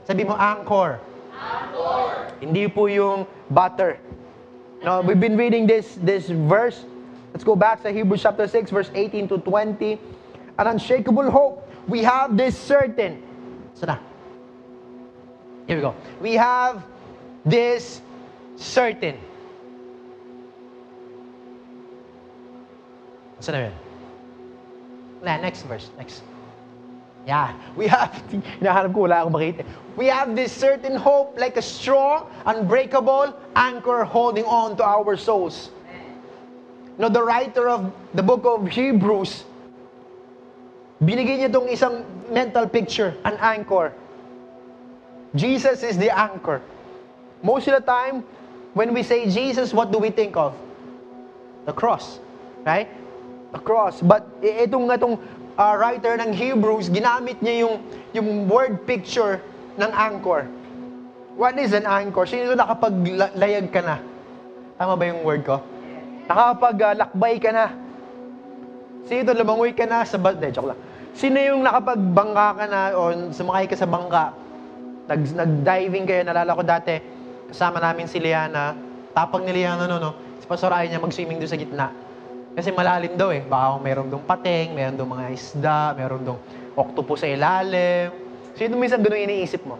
Sabi 0.02 0.24
mo, 0.24 0.34
anchor. 0.34 0.98
Anchor. 1.30 2.32
Hindi 2.40 2.66
po 2.66 2.90
yung 2.90 3.28
butter. 3.52 4.02
No, 4.82 4.98
we've 5.04 5.20
been 5.20 5.36
reading 5.36 5.68
this 5.68 5.94
this 6.02 6.26
verse. 6.26 6.82
Let's 7.30 7.44
go 7.44 7.54
back 7.54 7.84
to 7.84 7.92
Hebrews 7.92 8.24
chapter 8.24 8.48
6, 8.48 8.72
verse 8.72 8.90
18 8.90 9.28
to 9.30 9.38
20. 9.44 10.00
An 10.58 10.66
unshakable 10.66 11.30
hope. 11.30 11.60
We 11.86 12.02
have 12.02 12.34
this 12.34 12.56
certain. 12.56 13.22
Saan 13.76 13.94
na? 13.94 13.96
Here 15.68 15.76
we 15.76 15.82
go. 15.84 15.94
We 16.18 16.34
have 16.40 16.80
this 17.46 18.02
certain. 18.58 19.14
Saan 23.38 23.54
na 23.54 23.60
yun? 23.70 23.74
Wala, 25.22 25.32
next 25.38 25.62
verse. 25.70 25.88
Next. 25.94 26.26
Yeah, 27.26 27.54
we 27.74 27.86
have, 27.86 28.10
hinahanap 28.58 28.94
ko, 28.94 29.06
wala 29.06 29.22
akong 29.22 29.34
makita. 29.38 29.62
We 29.94 30.06
have 30.10 30.34
this 30.34 30.52
certain 30.52 30.94
hope 30.94 31.38
like 31.38 31.56
a 31.56 31.62
strong, 31.64 32.26
unbreakable 32.46 33.34
anchor 33.54 34.04
holding 34.04 34.44
on 34.44 34.76
to 34.78 34.84
our 34.84 35.16
souls. 35.16 35.70
No, 36.98 37.08
the 37.08 37.22
writer 37.22 37.68
of 37.68 37.92
the 38.14 38.22
book 38.22 38.46
of 38.46 38.68
Hebrews, 38.68 39.44
binigay 41.02 41.44
niya 41.44 41.52
itong 41.52 41.68
isang 41.68 42.06
mental 42.32 42.64
picture, 42.70 43.12
an 43.26 43.36
anchor. 43.42 43.92
Jesus 45.36 45.82
is 45.82 45.98
the 45.98 46.08
anchor. 46.08 46.62
Most 47.42 47.68
of 47.68 47.76
the 47.76 47.84
time, 47.84 48.24
when 48.72 48.92
we 48.92 49.02
say 49.02 49.28
Jesus, 49.28 49.72
what 49.72 49.92
do 49.92 49.98
we 49.98 50.10
think 50.10 50.36
of? 50.36 50.56
The 51.64 51.72
cross. 51.72 52.20
Right? 52.64 52.88
The 53.52 53.60
cross. 53.60 54.00
But 54.00 54.24
itong, 54.40 54.88
itong 54.92 55.20
uh, 55.56 55.74
writer 55.76 56.16
ng 56.16 56.32
Hebrews, 56.32 56.88
ginamit 56.88 57.40
niya 57.40 57.66
yung, 57.66 57.74
yung 58.12 58.28
word 58.48 58.84
picture 58.84 59.40
ng 59.76 59.90
anchor. 59.92 60.48
What 61.36 61.60
is 61.60 61.76
an 61.76 61.84
anchor? 61.84 62.24
Sino 62.24 62.56
nakapaglayag 62.56 63.68
ka 63.68 63.84
na? 63.84 64.00
Tama 64.80 64.96
ba 64.96 65.04
yung 65.04 65.20
word 65.20 65.44
ko? 65.44 65.60
Nakapaglakbay 66.28 67.36
ka 67.40 67.50
na. 67.52 67.66
Sino 69.06 69.36
lumangoy 69.36 69.76
ka 69.76 69.84
na 69.84 70.02
sa 70.02 70.16
bal... 70.16 70.34
De, 70.34 70.48
joke 70.50 70.72
lang. 70.72 70.80
Sino 71.16 71.38
yung 71.40 71.64
nakapagbangka 71.64 72.48
ka 72.60 72.64
na 72.68 72.80
o 72.92 73.12
sumakay 73.32 73.66
ka 73.68 73.76
sa 73.78 73.88
bangka? 73.88 74.34
Nag, 75.06 75.22
nag-diving 75.32 76.04
kayo, 76.04 76.22
nalala 76.26 76.50
ko 76.52 76.62
dati, 76.66 76.98
kasama 77.50 77.78
namin 77.78 78.06
si 78.10 78.18
Liana. 78.18 78.74
Tapang 79.16 79.42
ni 79.46 79.52
Liana, 79.52 79.88
no, 79.88 79.96
no, 79.96 80.12
si 80.42 80.46
Pastor 80.46 80.72
ayaw 80.72 80.88
niya 80.90 81.00
mag-swimming 81.00 81.38
doon 81.40 81.50
sa 81.50 81.58
gitna. 81.58 81.88
Kasi 82.56 82.72
malalim 82.72 83.20
daw 83.20 83.28
eh. 83.28 83.44
Baka 83.44 83.76
kung 83.76 83.84
meron 83.84 84.06
doon 84.08 84.24
pateng, 84.24 84.72
meron 84.72 84.96
doon 84.96 85.10
mga 85.12 85.26
isda, 85.36 85.80
meron 85.92 86.24
doon 86.24 86.38
octopus 86.72 87.24
sa 87.24 87.28
ilalim. 87.28 88.12
Sino 88.56 88.80
minsan 88.80 89.04
ganun 89.04 89.20
iniisip 89.20 89.60
mo? 89.68 89.76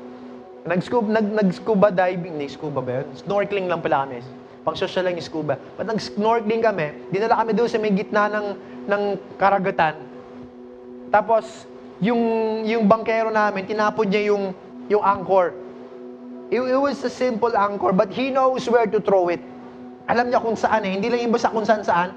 Nag-scuba, 0.67 1.09
nag, 1.09 1.27
nag-scuba 1.31 1.89
diving, 1.89 2.37
hindi 2.37 2.51
scuba 2.53 2.85
ba 2.85 3.01
yun? 3.01 3.09
Snorkeling 3.23 3.71
lang 3.71 3.81
pala 3.81 4.05
kami. 4.05 4.21
Pang 4.67 4.75
social 4.75 5.07
lang 5.07 5.15
yung 5.15 5.25
scuba. 5.25 5.55
But 5.79 5.89
nag-snorkeling 5.89 6.61
kami, 6.61 6.87
dinala 7.09 7.39
kami 7.41 7.55
doon 7.55 7.69
sa 7.71 7.79
may 7.79 7.95
gitna 7.95 8.29
ng, 8.29 8.47
ng 8.91 9.03
karagatan. 9.39 9.95
Tapos, 11.09 11.65
yung, 12.03 12.21
yung 12.67 12.85
bankero 12.85 13.33
namin, 13.33 13.65
tinapon 13.65 14.11
niya 14.11 14.35
yung, 14.35 14.53
yung 14.91 15.01
anchor. 15.01 15.55
It, 16.51 16.63
it 16.63 16.79
was 16.79 17.03
a 17.03 17.11
simple 17.11 17.51
anchor, 17.59 17.91
but 17.91 18.15
he 18.15 18.31
knows 18.31 18.71
where 18.71 18.87
to 18.87 19.03
throw 19.03 19.27
it. 19.29 19.43
Alam 20.07 20.31
niya 20.31 20.39
kung 20.39 20.55
saan 20.55 20.87
eh. 20.87 20.95
Hindi 20.95 21.11
lang 21.11 21.21
yung 21.27 21.35
basta 21.35 21.51
kung 21.51 21.67
saan 21.67 21.83
saan. 21.83 22.15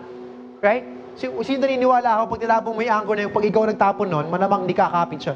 Right? 0.61 0.85
Si, 1.17 1.25
sino 1.25 1.65
naniniwala 1.65 2.21
ako 2.21 2.37
pag 2.37 2.41
tinapon 2.45 2.71
mo 2.77 2.81
yung 2.85 2.95
anchor 2.95 3.15
na 3.17 3.21
yung 3.25 3.33
pag 3.33 3.45
ikaw 3.49 3.63
nagtapon 3.65 4.07
nun, 4.07 4.25
malamang 4.29 4.69
di 4.69 4.77
kakapit 4.77 5.19
siya. 5.25 5.35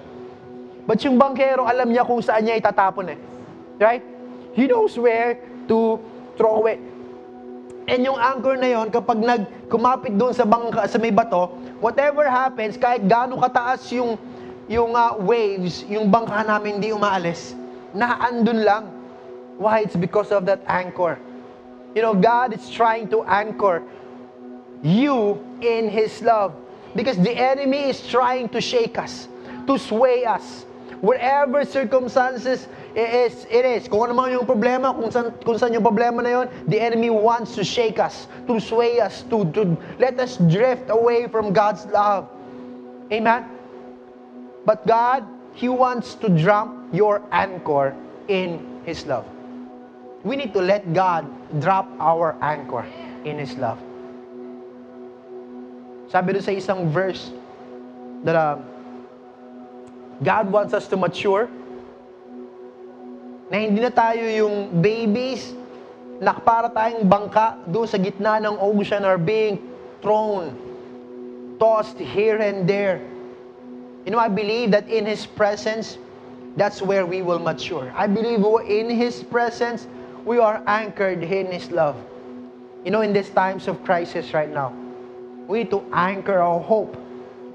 But 0.86 1.02
yung 1.02 1.18
bankero, 1.18 1.66
alam 1.66 1.90
niya 1.90 2.06
kung 2.06 2.22
saan 2.22 2.46
niya 2.46 2.62
itatapon 2.62 3.18
eh. 3.18 3.18
Right? 3.82 4.06
He 4.54 4.70
knows 4.70 4.94
where 5.02 5.42
to 5.66 5.98
throw 6.38 6.70
it. 6.70 6.78
And 7.84 8.06
yung 8.06 8.16
anchor 8.16 8.56
na 8.56 8.70
yon 8.72 8.88
kapag 8.94 9.20
nag 9.20 9.68
kumapit 9.68 10.16
doon 10.16 10.32
sa 10.32 10.48
bangka 10.48 10.88
sa 10.88 11.02
may 11.02 11.12
bato, 11.12 11.52
whatever 11.84 12.24
happens, 12.30 12.80
kahit 12.80 13.04
gaano 13.04 13.42
kataas 13.42 13.84
yung 13.92 14.16
yung 14.72 14.96
uh, 14.96 15.20
waves, 15.20 15.84
yung 15.92 16.08
bangka 16.08 16.48
namin 16.48 16.80
hindi 16.80 16.96
umaalis, 16.96 17.52
naandun 17.96 18.66
lang. 18.66 18.86
Why? 19.58 19.82
It's 19.82 19.96
because 19.96 20.32
of 20.32 20.46
that 20.46 20.62
anchor. 20.68 21.20
You 21.96 22.02
know, 22.02 22.14
God 22.14 22.54
is 22.54 22.70
trying 22.70 23.08
to 23.10 23.24
anchor 23.24 23.84
you 24.82 25.40
in 25.62 25.90
His 25.90 26.22
love. 26.22 26.54
Because 26.96 27.18
the 27.18 27.34
enemy 27.34 27.90
is 27.90 28.06
trying 28.06 28.50
to 28.50 28.62
shake 28.62 28.98
us, 28.98 29.28
to 29.66 29.78
sway 29.78 30.26
us. 30.26 30.66
Wherever 31.02 31.66
circumstances 31.66 32.68
it 32.96 33.10
is, 33.10 33.46
it 33.50 33.66
is. 33.66 33.88
Kung 33.90 34.06
ano 34.06 34.14
man 34.14 34.32
yung 34.32 34.46
problema, 34.46 34.94
kung 34.94 35.10
saan, 35.10 35.34
kung 35.42 35.58
saan 35.58 35.74
yung 35.74 35.84
problema 35.84 36.22
na 36.22 36.30
yon, 36.30 36.46
the 36.70 36.80
enemy 36.80 37.10
wants 37.10 37.58
to 37.58 37.64
shake 37.66 37.98
us, 37.98 38.30
to 38.46 38.62
sway 38.62 39.02
us, 39.02 39.26
to, 39.34 39.44
to 39.52 39.74
let 39.98 40.16
us 40.22 40.38
drift 40.48 40.88
away 40.94 41.26
from 41.28 41.52
God's 41.52 41.90
love. 41.90 42.30
Amen? 43.12 43.50
But 44.64 44.86
God, 44.86 45.26
He 45.58 45.68
wants 45.68 46.14
to 46.22 46.30
drop 46.30 46.70
your 46.94 47.26
anchor 47.34 47.98
in 48.30 48.62
His 48.86 49.04
love. 49.10 49.26
We 50.24 50.38
need 50.38 50.54
to 50.54 50.62
let 50.62 50.94
God 50.94 51.28
drop 51.60 51.90
our 52.00 52.38
anchor 52.40 52.86
in 53.26 53.42
His 53.42 53.58
love. 53.60 53.82
Sabi 56.08 56.38
doon 56.38 56.46
sa 56.46 56.54
isang 56.54 56.88
verse 56.94 57.34
that 58.22 58.38
um, 58.38 58.62
God 60.22 60.48
wants 60.54 60.72
us 60.72 60.86
to 60.94 60.96
mature 60.96 61.50
na 63.50 63.58
hindi 63.58 63.82
na 63.82 63.90
tayo 63.90 64.22
yung 64.22 64.70
babies 64.80 65.58
na 66.22 66.38
para 66.38 66.70
tayong 66.70 67.10
bangka 67.10 67.58
doon 67.68 67.90
sa 67.90 67.98
gitna 67.98 68.38
ng 68.40 68.56
ocean 68.62 69.04
are 69.04 69.20
being 69.20 69.58
thrown, 70.00 70.54
tossed 71.58 71.98
here 71.98 72.38
and 72.40 72.70
there. 72.70 73.02
You 74.06 74.14
know, 74.14 74.22
I 74.22 74.30
believe 74.30 74.72
that 74.72 74.88
in 74.88 75.10
His 75.10 75.26
presence, 75.26 75.98
that's 76.56 76.82
where 76.82 77.06
we 77.06 77.22
will 77.22 77.40
mature. 77.40 77.92
I 77.96 78.08
believe 78.08 78.46
in 78.70 78.90
His 78.90 79.24
presence, 79.24 79.88
we 80.26 80.38
are 80.38 80.62
anchored 80.68 81.24
in 81.24 81.52
His 81.52 81.72
love. 81.72 81.98
You 82.86 82.92
know, 82.92 83.02
in 83.02 83.14
these 83.14 83.30
times 83.30 83.68
of 83.68 83.84
crisis 83.84 84.34
right 84.34 84.50
now, 84.50 84.74
we 85.48 85.60
need 85.60 85.72
to 85.72 85.84
anchor 85.94 86.40
our 86.40 86.60
hope, 86.60 86.96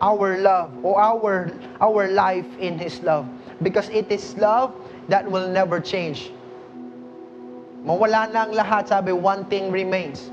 our 0.00 0.38
love, 0.38 0.72
or 0.82 1.00
our, 1.00 1.52
our 1.80 2.08
life 2.08 2.46
in 2.58 2.78
His 2.78 3.00
love. 3.02 3.28
Because 3.62 3.88
it 3.90 4.10
is 4.10 4.36
love 4.36 4.74
that 5.08 5.28
will 5.28 5.48
never 5.48 5.80
change. 5.80 6.30
Mawala 7.84 8.32
na 8.32 8.44
ang 8.46 8.52
lahat, 8.52 8.88
sabi, 8.88 9.12
one 9.12 9.44
thing 9.46 9.70
remains. 9.70 10.30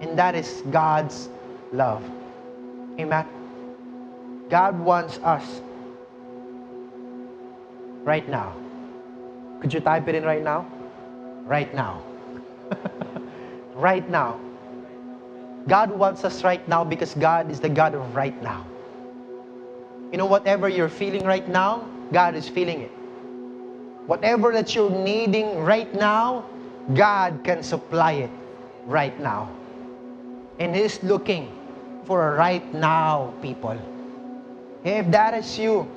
And 0.00 0.18
that 0.18 0.34
is 0.34 0.62
God's 0.70 1.28
love. 1.72 2.02
Amen? 2.98 3.24
God 4.50 4.78
wants 4.78 5.18
us 5.24 5.62
right 8.04 8.28
now. 8.28 8.54
Could 9.60 9.72
you 9.72 9.80
type 9.80 10.08
it 10.08 10.14
in 10.14 10.24
right 10.24 10.42
now? 10.42 10.66
Right 11.44 11.72
now. 11.74 12.02
right 13.74 14.08
now. 14.08 14.40
God 15.68 15.90
wants 15.90 16.24
us 16.24 16.42
right 16.42 16.66
now 16.68 16.82
because 16.84 17.14
God 17.14 17.50
is 17.50 17.60
the 17.60 17.68
God 17.68 17.94
of 17.94 18.14
right 18.14 18.34
now. 18.42 18.66
You 20.10 20.18
know, 20.18 20.26
whatever 20.26 20.68
you're 20.68 20.90
feeling 20.90 21.24
right 21.24 21.48
now, 21.48 21.86
God 22.12 22.34
is 22.34 22.48
feeling 22.48 22.82
it. 22.82 22.90
Whatever 24.06 24.52
that 24.52 24.74
you're 24.74 24.90
needing 24.90 25.60
right 25.60 25.92
now, 25.94 26.44
God 26.94 27.40
can 27.44 27.62
supply 27.62 28.12
it 28.26 28.30
right 28.86 29.18
now. 29.20 29.48
And 30.58 30.74
He's 30.74 31.02
looking 31.02 31.48
for 32.04 32.34
a 32.34 32.36
right 32.36 32.66
now 32.74 33.32
people. 33.40 33.78
If 34.84 35.10
that 35.12 35.34
is 35.34 35.58
you, 35.58 35.88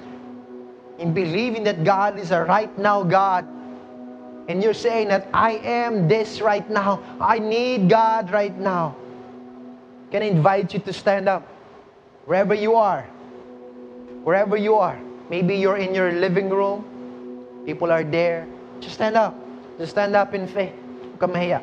in 0.98 1.14
believing 1.14 1.64
that 1.64 1.84
God 1.84 2.20
is 2.20 2.32
a 2.32 2.44
right 2.44 2.76
now 2.78 3.04
God, 3.04 3.46
and 4.48 4.62
you're 4.62 4.74
saying 4.74 5.10
that 5.10 5.28
I 5.34 5.54
am 5.64 6.08
this 6.08 6.42
right 6.42 6.68
now, 6.70 7.02
I 7.20 7.40
need 7.40 7.90
God 7.90 8.32
right 8.32 8.56
now, 8.58 8.96
can 10.12 10.22
I 10.22 10.28
invite 10.28 10.74
you 10.74 10.80
to 10.80 10.94
stand 10.94 11.28
up 11.28 11.48
wherever 12.26 12.54
you 12.54 12.76
are. 12.76 13.04
Wherever 14.24 14.58
you 14.58 14.76
are. 14.76 15.00
Maybe 15.30 15.56
you're 15.56 15.78
in 15.78 15.94
your 15.94 16.12
living 16.12 16.50
room, 16.50 16.86
people 17.66 17.92
are 17.92 18.04
there. 18.04 18.48
Just 18.80 18.96
stand 18.96 19.16
up. 19.16 19.36
Just 19.78 19.92
stand 19.92 20.16
up 20.16 20.34
in 20.34 20.48
faith. 20.48 20.74
Kamahiya. 21.18 21.62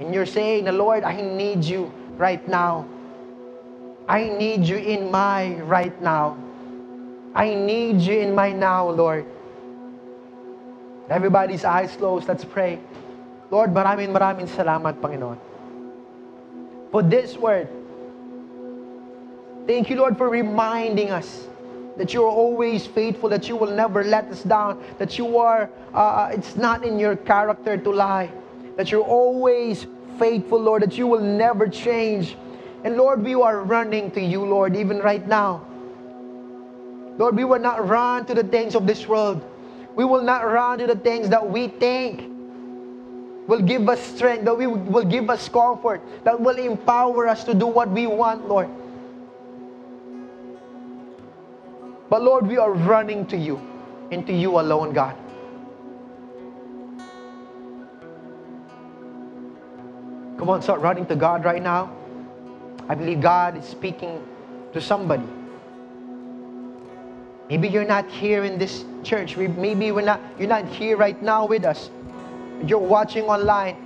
And 0.00 0.14
you're 0.14 0.26
saying, 0.26 0.64
the 0.64 0.72
Lord, 0.72 1.04
I 1.04 1.20
need 1.20 1.64
you 1.64 1.92
right 2.16 2.46
now. 2.48 2.86
I 4.08 4.28
need 4.28 4.64
you 4.64 4.76
in 4.76 5.10
my 5.10 5.54
right 5.62 6.00
now. 6.00 6.36
I 7.36 7.52
need 7.52 8.00
you 8.00 8.18
in 8.18 8.34
my 8.34 8.50
now, 8.50 8.88
Lord. 8.88 9.28
Everybody's 11.12 11.68
eyes 11.68 11.94
closed. 11.94 12.26
Let's 12.26 12.48
pray. 12.48 12.80
Lord, 13.52 13.76
maraming 13.76 14.08
maraming 14.08 14.48
salamat, 14.48 15.04
Panginoon. 15.04 15.36
For 16.90 17.04
this 17.04 17.36
word. 17.36 17.68
Thank 19.68 19.92
you, 19.92 20.00
Lord, 20.00 20.16
for 20.16 20.32
reminding 20.32 21.12
us 21.12 21.44
that 22.00 22.16
you're 22.16 22.24
always 22.24 22.88
faithful, 22.88 23.28
that 23.28 23.52
you 23.52 23.56
will 23.56 23.70
never 23.70 24.02
let 24.02 24.32
us 24.32 24.42
down, 24.42 24.80
that 24.96 25.18
you 25.18 25.36
are, 25.36 25.68
uh, 25.92 26.32
it's 26.32 26.56
not 26.56 26.88
in 26.88 26.98
your 26.98 27.16
character 27.16 27.76
to 27.76 27.90
lie, 27.90 28.32
that 28.80 28.90
you're 28.90 29.04
always 29.04 29.86
faithful, 30.18 30.56
Lord, 30.56 30.82
that 30.82 30.96
you 30.96 31.06
will 31.06 31.20
never 31.20 31.68
change. 31.68 32.36
And 32.84 32.96
Lord, 32.96 33.20
we 33.20 33.34
are 33.34 33.60
running 33.60 34.10
to 34.12 34.24
you, 34.24 34.40
Lord, 34.40 34.76
even 34.76 35.00
right 35.04 35.26
now. 35.26 35.66
Lord, 37.18 37.36
we 37.36 37.44
will 37.44 37.58
not 37.58 37.88
run 37.88 38.26
to 38.26 38.34
the 38.34 38.44
things 38.44 38.74
of 38.74 38.86
this 38.86 39.06
world. 39.06 39.44
We 39.94 40.04
will 40.04 40.22
not 40.22 40.44
run 40.44 40.78
to 40.78 40.86
the 40.86 40.96
things 40.96 41.28
that 41.30 41.48
we 41.48 41.68
think 41.68 42.32
will 43.46 43.62
give 43.62 43.88
us 43.88 44.00
strength, 44.00 44.44
that 44.44 44.56
we 44.56 44.66
will 44.66 45.04
give 45.04 45.30
us 45.30 45.48
comfort, 45.48 46.02
that 46.24 46.38
will 46.38 46.58
empower 46.58 47.28
us 47.28 47.44
to 47.44 47.54
do 47.54 47.66
what 47.66 47.88
we 47.88 48.06
want, 48.06 48.48
Lord. 48.48 48.68
But 52.10 52.22
Lord, 52.22 52.46
we 52.46 52.58
are 52.58 52.72
running 52.72 53.26
to 53.26 53.36
you 53.36 53.60
and 54.10 54.26
to 54.26 54.32
you 54.32 54.58
alone, 54.60 54.92
God. 54.92 55.16
Come 60.38 60.50
on, 60.50 60.62
start 60.62 60.80
running 60.80 61.06
to 61.06 61.16
God 61.16 61.44
right 61.44 61.62
now. 61.62 61.90
I 62.88 62.94
believe 62.94 63.20
God 63.20 63.56
is 63.56 63.64
speaking 63.64 64.22
to 64.72 64.80
somebody. 64.80 65.26
Maybe 67.48 67.68
you're 67.68 67.86
not 67.86 68.10
here 68.10 68.42
in 68.42 68.58
this 68.58 68.84
church. 69.04 69.36
Maybe 69.36 69.92
we're 69.92 70.02
not, 70.02 70.20
you're 70.38 70.50
not 70.50 70.66
here 70.66 70.96
right 70.96 71.20
now 71.22 71.46
with 71.46 71.64
us. 71.64 71.90
You're 72.66 72.82
watching 72.82 73.24
online. 73.24 73.76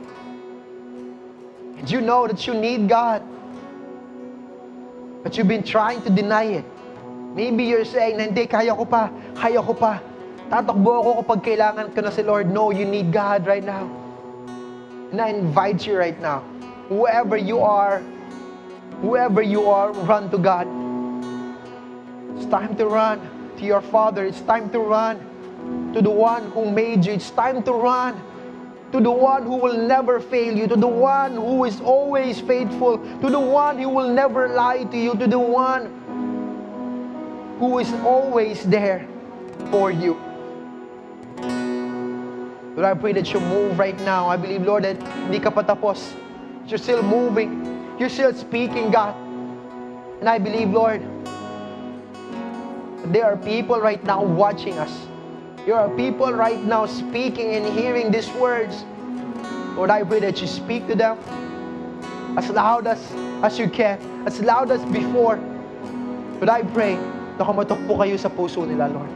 And 1.77 1.91
you 1.91 2.01
know 2.01 2.27
that 2.27 2.47
you 2.47 2.55
need 2.55 2.89
God. 2.89 3.23
But 5.23 5.37
you've 5.37 5.49
been 5.49 5.63
trying 5.63 6.01
to 6.03 6.11
deny 6.11 6.45
it. 6.45 6.65
Maybe 7.35 7.65
you're 7.65 7.85
saying, 7.85 8.19
hindi, 8.19 8.47
kaya 8.47 8.75
ko 8.75 8.85
pa, 8.87 9.13
kaya 9.37 9.61
ko 9.61 9.75
pa. 9.75 10.01
Tatakbo 10.49 11.05
ako 11.05 11.11
kapag 11.23 11.41
kailangan 11.45 11.95
ko 11.95 12.01
na 12.01 12.11
si 12.11 12.25
Lord. 12.25 12.49
No, 12.49 12.73
you 12.73 12.89
need 12.89 13.13
God 13.13 13.47
right 13.47 13.63
now. 13.63 13.85
And 15.13 15.21
I 15.21 15.29
invite 15.29 15.87
you 15.87 16.01
right 16.01 16.19
now, 16.19 16.41
whoever 16.89 17.37
you 17.37 17.61
are, 17.61 18.01
whoever 19.05 19.43
you 19.43 19.69
are, 19.69 19.93
run 20.09 20.31
to 20.33 20.39
God. 20.39 20.65
It's 22.41 22.49
time 22.49 22.75
to 22.81 22.89
run 22.89 23.40
to 23.61 23.67
your 23.67 23.81
Father. 23.81 24.25
It's 24.25 24.41
time 24.41 24.71
to 24.71 24.81
run 24.81 25.21
to 25.93 26.01
the 26.01 26.11
one 26.11 26.51
who 26.51 26.71
made 26.71 27.05
you. 27.05 27.13
It's 27.13 27.31
time 27.31 27.63
to 27.65 27.73
run 27.73 28.17
to 28.93 29.01
the 29.01 29.11
one 29.11 29.45
who 29.45 29.57
will 29.57 29.77
never 29.77 30.19
fail 30.19 30.57
you, 30.57 30.67
to 30.67 30.75
the 30.75 30.89
one 30.89 31.37
who 31.37 31.65
is 31.65 31.81
always 31.81 32.41
faithful, 32.41 32.99
to 33.21 33.31
the 33.31 33.39
one 33.39 33.79
who 33.79 33.89
will 33.89 34.11
never 34.11 34.49
lie 34.49 34.83
to 34.85 34.97
you, 34.97 35.15
to 35.15 35.29
the 35.29 35.39
one 35.39 35.87
who 37.61 37.79
is 37.79 37.93
always 38.03 38.65
there 38.65 39.07
for 39.71 39.93
you. 39.93 40.19
Lord, 42.75 42.87
I 42.87 42.95
pray 42.95 43.13
that 43.13 43.33
you 43.33 43.41
move 43.41 43.79
right 43.79 43.99
now. 44.01 44.27
I 44.27 44.37
believe, 44.37 44.63
Lord, 44.63 44.85
that 44.85 44.97
hindi 45.29 45.39
ka 45.39 45.51
patapos. 45.51 46.17
You're 46.67 46.79
still 46.79 47.03
moving. 47.03 47.61
You're 47.99 48.09
still 48.09 48.33
speaking, 48.33 48.91
God. 48.91 49.15
And 50.19 50.29
I 50.29 50.39
believe, 50.39 50.71
Lord, 50.71 51.05
there 53.07 53.25
are 53.25 53.37
people 53.37 53.81
right 53.81 54.03
now 54.05 54.23
watching 54.23 54.79
us. 54.79 55.07
There 55.67 55.75
are 55.75 55.89
people 55.97 56.33
right 56.33 56.63
now 56.63 56.87
speaking 56.87 57.55
and 57.55 57.67
hearing 57.67 58.11
these 58.11 58.29
words. 58.33 58.85
Lord, 59.77 59.91
I 59.91 60.03
pray 60.05 60.21
that 60.21 60.41
you 60.41 60.47
speak 60.47 60.87
to 60.89 60.95
them 60.95 61.19
as 62.37 62.49
loud 62.51 62.87
as, 62.87 63.01
as 63.43 63.59
you 63.59 63.69
can, 63.69 63.99
as 64.27 64.41
loud 64.41 64.71
as 64.71 64.85
before. 64.87 65.37
But 66.39 66.49
I 66.49 66.63
pray 66.63 66.97
na 67.39 67.45
kumatok 67.45 67.81
po 67.89 67.97
kayo 68.01 68.19
sa 68.19 68.29
puso 68.29 68.65
nila, 68.65 68.89
Lord. 68.89 69.11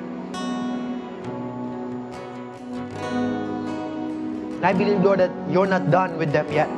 And 4.64 4.64
I 4.64 4.72
believe, 4.72 5.04
Lord, 5.04 5.20
that 5.20 5.32
you're 5.52 5.68
not 5.68 5.92
done 5.92 6.16
with 6.16 6.32
them 6.32 6.48
yet. 6.48 6.68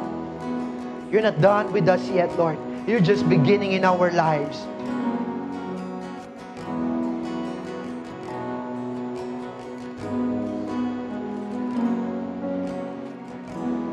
You're 1.11 1.23
not 1.23 1.39
done 1.41 1.71
with 1.71 1.87
us 1.87 2.03
yet, 2.11 2.35
Lord. 2.35 2.59
You're 2.87 3.03
just 3.03 3.29
beginning 3.31 3.79
in 3.79 3.87
our 3.87 4.11
lives. 4.11 4.67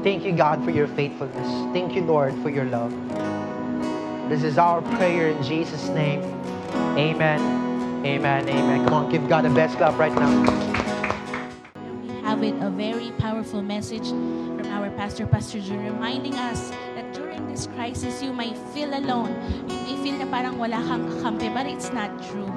Thank 0.03 0.25
you, 0.25 0.35
God, 0.35 0.61
for 0.65 0.71
your 0.71 0.87
faithfulness. 0.87 1.47
Thank 1.71 1.95
you, 1.95 2.03
Lord, 2.03 2.35
for 2.43 2.49
your 2.49 2.65
love. 2.65 2.91
This 4.27 4.43
is 4.43 4.57
our 4.57 4.81
prayer 4.99 5.29
in 5.29 5.41
Jesus' 5.41 5.87
name. 5.87 6.19
Amen. 6.99 7.39
Amen. 8.05 8.49
Amen. 8.49 8.83
Come 8.83 8.93
on, 8.93 9.09
give 9.09 9.29
God 9.29 9.45
a 9.45 9.49
best 9.49 9.77
clap 9.77 9.97
right 9.97 10.11
now. 10.11 10.27
We 12.03 12.19
have 12.19 12.43
it 12.43 12.55
a 12.59 12.69
very 12.69 13.11
powerful 13.17 13.61
message 13.61 14.09
from 14.09 14.67
our 14.67 14.89
pastor, 14.91 15.25
Pastor 15.25 15.61
Joe, 15.61 15.77
reminding 15.77 16.35
us 16.35 16.71
that 16.95 17.13
during 17.13 17.47
this 17.47 17.67
crisis, 17.67 18.21
you 18.21 18.33
may 18.33 18.53
feel 18.75 18.93
alone. 18.93 19.31
You 19.69 19.77
may 19.87 19.95
feel 20.03 20.19
na 20.19 20.27
parang 20.27 20.59
wala 20.59 20.83
kang 20.83 21.07
kakampi, 21.07 21.47
but 21.55 21.65
it's 21.65 21.95
not 21.95 22.11
true. 22.27 22.51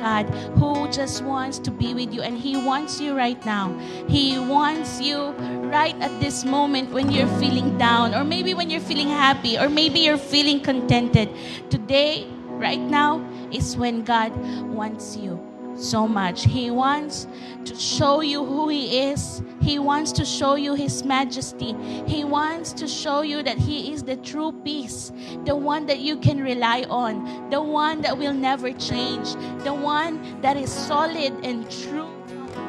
God 0.00 0.28
who 0.58 0.88
just 0.88 1.22
wants 1.22 1.58
to 1.60 1.70
be 1.70 1.94
with 1.94 2.12
you, 2.12 2.22
and 2.22 2.36
He 2.36 2.56
wants 2.56 3.00
you 3.00 3.16
right 3.16 3.42
now. 3.46 3.76
He 4.08 4.38
wants 4.38 5.00
you 5.00 5.32
right 5.70 5.94
at 6.00 6.20
this 6.20 6.44
moment 6.44 6.90
when 6.90 7.10
you're 7.10 7.30
feeling 7.38 7.78
down, 7.78 8.14
or 8.14 8.24
maybe 8.24 8.54
when 8.54 8.70
you're 8.70 8.80
feeling 8.80 9.08
happy, 9.08 9.58
or 9.58 9.68
maybe 9.68 10.00
you're 10.00 10.18
feeling 10.18 10.60
contented. 10.60 11.30
Today, 11.70 12.26
right 12.46 12.80
now, 12.80 13.24
is 13.50 13.76
when 13.76 14.04
God 14.04 14.36
wants 14.68 15.16
you 15.16 15.47
so 15.78 16.06
much. 16.08 16.44
He 16.44 16.70
wants 16.70 17.26
to 17.64 17.74
show 17.74 18.20
you 18.20 18.44
who 18.44 18.68
He 18.68 19.10
is. 19.10 19.42
He 19.60 19.78
wants 19.78 20.12
to 20.12 20.24
show 20.24 20.54
you 20.56 20.74
His 20.74 21.04
majesty. 21.04 21.74
He 22.06 22.24
wants 22.24 22.72
to 22.74 22.88
show 22.88 23.22
you 23.22 23.42
that 23.42 23.58
He 23.58 23.92
is 23.92 24.02
the 24.02 24.16
true 24.16 24.52
peace, 24.64 25.12
the 25.44 25.54
one 25.54 25.86
that 25.86 26.00
you 26.00 26.18
can 26.18 26.40
rely 26.40 26.84
on, 26.88 27.50
the 27.50 27.60
one 27.62 28.00
that 28.02 28.16
will 28.16 28.34
never 28.34 28.72
change, 28.72 29.34
the 29.64 29.74
one 29.74 30.40
that 30.40 30.56
is 30.56 30.72
solid 30.72 31.32
and 31.44 31.70
true 31.70 32.08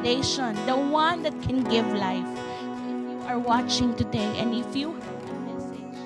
foundation, 0.00 0.54
the 0.66 0.76
one 0.76 1.22
that 1.22 1.42
can 1.42 1.62
give 1.64 1.86
life. 1.92 2.26
If 2.62 2.86
you 2.86 3.22
are 3.26 3.38
watching 3.38 3.94
today 3.96 4.32
and 4.38 4.54
if 4.54 4.74
you 4.74 4.94
have 4.94 5.30
a 5.30 5.34
message 5.54 5.98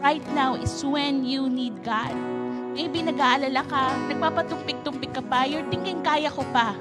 right 0.00 0.34
now 0.34 0.54
is 0.56 0.84
when 0.84 1.24
you 1.24 1.48
need 1.48 1.84
God, 1.84 2.41
maybe 2.72 3.04
nag-aalala 3.04 3.62
ka, 3.68 3.92
nagpapatumpik-tumpik 4.08 5.12
ka 5.12 5.22
pa, 5.24 5.44
you're 5.44 5.64
thinking, 5.68 6.00
kaya 6.00 6.32
ko 6.32 6.42
pa. 6.50 6.74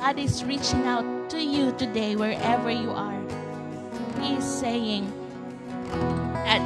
God 0.00 0.16
is 0.20 0.44
reaching 0.44 0.86
out 0.86 1.04
to 1.32 1.40
you 1.40 1.74
today, 1.74 2.14
wherever 2.14 2.70
you 2.70 2.92
are. 2.92 3.18
He 4.20 4.38
is 4.38 4.46
saying 4.46 5.10
that 6.46 6.62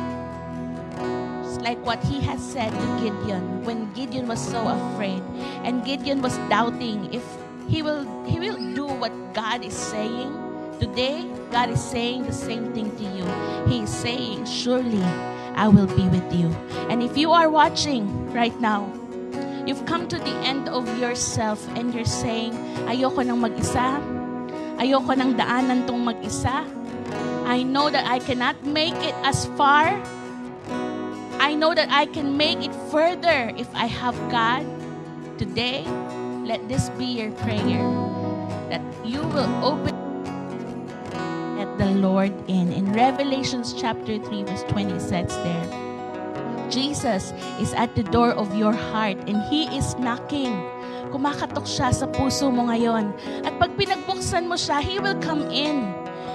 like 1.60 1.80
what 1.84 2.00
he 2.04 2.20
has 2.24 2.40
said 2.40 2.72
to 2.72 2.86
Gideon 3.00 3.64
when 3.64 3.92
Gideon 3.92 4.26
was 4.26 4.40
so 4.40 4.64
afraid 4.64 5.20
and 5.64 5.84
Gideon 5.84 6.22
was 6.24 6.36
doubting 6.48 7.12
if 7.12 7.24
he 7.68 7.82
will 7.82 8.08
he 8.24 8.40
will 8.40 8.56
do 8.74 8.86
what 8.86 9.12
God 9.34 9.64
is 9.64 9.76
saying. 9.76 10.32
Today, 10.80 11.28
God 11.52 11.68
is 11.68 11.80
saying 11.80 12.24
the 12.24 12.32
same 12.32 12.72
thing 12.72 12.88
to 12.96 13.04
you. 13.04 13.28
He 13.68 13.84
is 13.84 13.92
saying, 13.92 14.48
Surely 14.48 15.04
I 15.61 15.68
will 15.68 15.92
be 15.92 16.08
with 16.08 16.24
you. 16.32 16.48
And 16.88 17.04
if 17.04 17.20
you 17.20 17.36
are 17.36 17.52
watching 17.52 18.08
right 18.32 18.56
now, 18.64 18.88
you've 19.68 19.84
come 19.84 20.08
to 20.08 20.16
the 20.16 20.32
end 20.40 20.72
of 20.72 20.88
yourself 20.96 21.61
and 21.76 21.92
you're 21.92 22.08
saying, 22.08 22.56
Ayoko 22.88 23.20
nang 23.20 23.44
mag-isa. 23.44 24.00
Ayoko 24.80 25.12
nang 25.12 25.36
daanan 25.36 25.84
tong 25.84 26.08
mag-isa. 26.08 26.64
I 27.44 27.61
know 27.61 27.92
that 27.92 28.08
I 28.08 28.24
cannot 28.24 28.56
make 28.64 28.96
it 29.04 29.12
as 29.20 29.52
far. 29.61 30.00
I 31.36 31.52
know 31.52 31.76
that 31.76 31.92
I 31.92 32.08
can 32.08 32.40
make 32.40 32.64
it 32.64 32.72
further 32.88 33.52
if 33.52 33.68
I 33.76 33.84
have 33.84 34.16
God. 34.32 34.64
Today, 35.36 35.84
let 36.48 36.64
this 36.72 36.88
be 36.96 37.04
your 37.04 37.36
prayer 37.44 37.84
that 38.72 38.80
you 39.04 39.20
will 39.28 39.52
open 39.61 39.92
the 41.81 41.97
Lord 41.97 42.37
in. 42.45 42.68
In 42.76 42.93
Revelations 42.93 43.72
chapter 43.72 44.20
3, 44.20 44.45
verse 44.45 44.64
20 44.68 45.01
says 45.01 45.33
there, 45.41 45.68
Jesus 46.68 47.33
is 47.57 47.72
at 47.72 47.97
the 47.97 48.05
door 48.05 48.37
of 48.37 48.53
your 48.55 48.76
heart 48.76 49.16
and 49.24 49.41
He 49.49 49.64
is 49.72 49.97
knocking. 49.97 50.53
Kumakatok 51.09 51.64
siya 51.64 51.89
sa 51.97 52.05
puso 52.05 52.53
mo 52.53 52.68
ngayon. 52.68 53.16
At 53.49 53.57
pag 53.57 53.81
pinagbuksan 53.81 54.45
mo 54.45 54.61
siya, 54.61 54.85
He 54.85 55.01
will 55.01 55.16
come 55.24 55.49
in. 55.49 55.89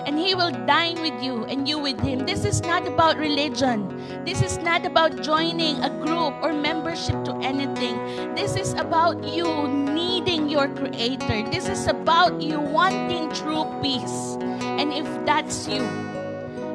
And 0.10 0.18
He 0.18 0.34
will 0.34 0.50
dine 0.66 0.98
with 1.06 1.14
you 1.22 1.46
and 1.46 1.70
you 1.70 1.78
with 1.78 2.02
Him. 2.02 2.26
This 2.26 2.42
is 2.42 2.66
not 2.66 2.90
about 2.90 3.22
religion. 3.22 3.86
This 4.26 4.42
is 4.42 4.58
not 4.66 4.82
about 4.82 5.22
joining 5.22 5.78
a 5.86 5.94
group 6.02 6.34
or 6.42 6.58
membership 6.58 7.22
to 7.30 7.38
anything. 7.46 7.94
This 8.34 8.58
is 8.58 8.74
about 8.82 9.22
you 9.22 9.46
needing 9.70 10.50
your 10.50 10.74
Creator. 10.74 11.54
This 11.54 11.70
is 11.70 11.86
about 11.86 12.42
you 12.42 12.58
wanting 12.58 13.30
true 13.30 13.70
peace. 13.86 14.42
And 14.62 14.94
if 14.94 15.08
that's 15.26 15.68
you, 15.68 15.84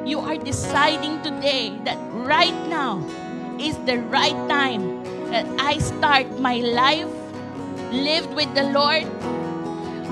you 0.05 0.19
are 0.19 0.37
deciding 0.37 1.21
today 1.21 1.77
that 1.85 1.97
right 2.11 2.55
now 2.67 2.99
is 3.59 3.77
the 3.85 3.99
right 4.09 4.37
time 4.49 5.03
that 5.29 5.45
I 5.59 5.77
start 5.77 6.27
my 6.39 6.57
life 6.57 7.07
lived 7.91 8.33
with 8.33 8.53
the 8.55 8.63
Lord. 8.73 9.05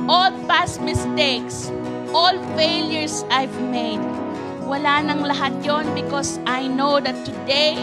All 0.08 0.32
past 0.48 0.82
mistakes, 0.82 1.70
all 2.14 2.38
failures 2.56 3.24
I've 3.30 3.54
made, 3.62 4.02
wala 4.64 5.02
nang 5.04 5.26
lahat 5.26 5.66
yon 5.66 5.94
because 5.94 6.40
I 6.46 6.68
know 6.68 7.00
that 7.02 7.26
today 7.26 7.76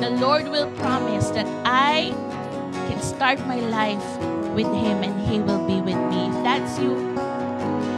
the 0.00 0.10
Lord 0.18 0.48
will 0.48 0.68
promise 0.82 1.30
that 1.30 1.46
I 1.64 2.10
can 2.90 3.00
start 3.00 3.38
my 3.46 3.60
life 3.70 4.04
with 4.52 4.66
Him 4.66 5.06
and 5.06 5.14
He 5.28 5.38
will 5.38 5.62
be 5.66 5.80
with 5.80 6.00
me. 6.10 6.26
If 6.28 6.36
that's 6.42 6.78
you, 6.78 7.13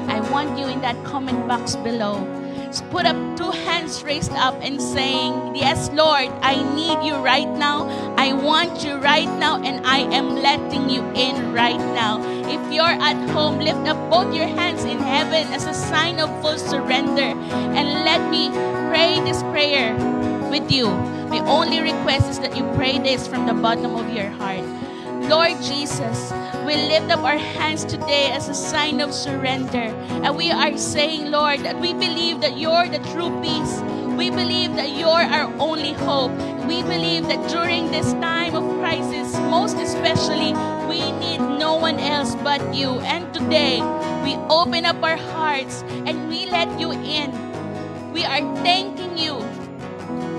I 0.08 0.20
want 0.30 0.58
you 0.58 0.66
in 0.66 0.80
that 0.80 0.96
comment 1.04 1.46
box 1.48 1.76
below. 1.76 2.24
Put 2.90 3.06
up 3.06 3.16
two 3.36 3.50
hands 3.64 4.02
raised 4.02 4.32
up 4.32 4.54
and 4.60 4.80
saying, 4.80 5.56
Yes, 5.56 5.90
Lord, 5.92 6.28
I 6.42 6.60
need 6.74 7.06
you 7.06 7.14
right 7.16 7.48
now. 7.48 7.88
I 8.16 8.32
want 8.32 8.84
you 8.84 8.96
right 8.96 9.28
now, 9.38 9.62
and 9.62 9.86
I 9.86 9.98
am 10.12 10.36
letting 10.36 10.90
you 10.90 11.02
in 11.14 11.52
right 11.52 11.78
now. 11.94 12.20
If 12.44 12.60
you're 12.72 12.84
at 12.84 13.16
home, 13.30 13.58
lift 13.58 13.88
up 13.88 13.96
both 14.10 14.34
your 14.34 14.46
hands 14.46 14.84
in 14.84 14.98
heaven 14.98 15.52
as 15.52 15.64
a 15.66 15.74
sign 15.74 16.20
of 16.20 16.28
full 16.42 16.58
surrender. 16.58 17.32
And 17.76 18.04
let 18.04 18.30
me 18.30 18.50
pray 18.90 19.20
this 19.24 19.42
prayer 19.54 19.94
with 20.50 20.70
you. 20.70 20.88
My 21.28 21.40
only 21.46 21.80
request 21.80 22.28
is 22.28 22.38
that 22.40 22.56
you 22.56 22.64
pray 22.74 22.98
this 22.98 23.26
from 23.26 23.46
the 23.46 23.54
bottom 23.54 23.94
of 23.94 24.12
your 24.12 24.30
heart. 24.30 24.64
Lord 25.28 25.60
Jesus, 25.62 26.30
we 26.66 26.74
lift 26.74 27.12
up 27.12 27.22
our 27.22 27.38
hands 27.38 27.84
today 27.84 28.32
as 28.32 28.48
a 28.48 28.54
sign 28.54 29.00
of 29.00 29.14
surrender. 29.14 29.94
And 30.24 30.36
we 30.36 30.50
are 30.50 30.76
saying, 30.76 31.30
Lord, 31.30 31.60
that 31.60 31.78
we 31.78 31.92
believe 31.92 32.40
that 32.40 32.58
you're 32.58 32.88
the 32.88 32.98
true 33.14 33.30
peace. 33.40 33.80
We 34.18 34.30
believe 34.30 34.74
that 34.74 34.90
you're 34.90 35.06
our 35.06 35.54
only 35.60 35.92
hope. 35.92 36.32
We 36.66 36.82
believe 36.82 37.28
that 37.28 37.48
during 37.48 37.92
this 37.92 38.12
time 38.14 38.56
of 38.56 38.64
crisis, 38.80 39.32
most 39.48 39.76
especially, 39.76 40.54
we 40.88 41.12
need 41.12 41.38
no 41.38 41.76
one 41.76 42.00
else 42.00 42.34
but 42.34 42.74
you. 42.74 42.98
And 43.06 43.32
today, 43.32 43.80
we 44.24 44.34
open 44.50 44.84
up 44.84 45.00
our 45.04 45.16
hearts 45.16 45.84
and 46.04 46.28
we 46.28 46.50
let 46.50 46.80
you 46.80 46.90
in. 46.90 47.30
We 48.12 48.24
are 48.24 48.42
thanking 48.64 49.16
you 49.16 49.38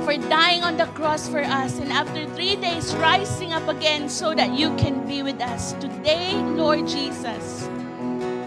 for 0.08 0.16
dying 0.32 0.64
on 0.64 0.78
the 0.78 0.86
cross 0.96 1.28
for 1.28 1.44
us 1.44 1.80
and 1.80 1.92
after 1.92 2.24
three 2.32 2.56
days 2.56 2.96
rising 2.96 3.52
up 3.52 3.68
again 3.68 4.08
so 4.08 4.34
that 4.34 4.58
you 4.58 4.74
can 4.78 5.06
be 5.06 5.22
with 5.22 5.42
us. 5.42 5.74
Today, 5.84 6.32
Lord 6.56 6.88
Jesus, 6.88 7.68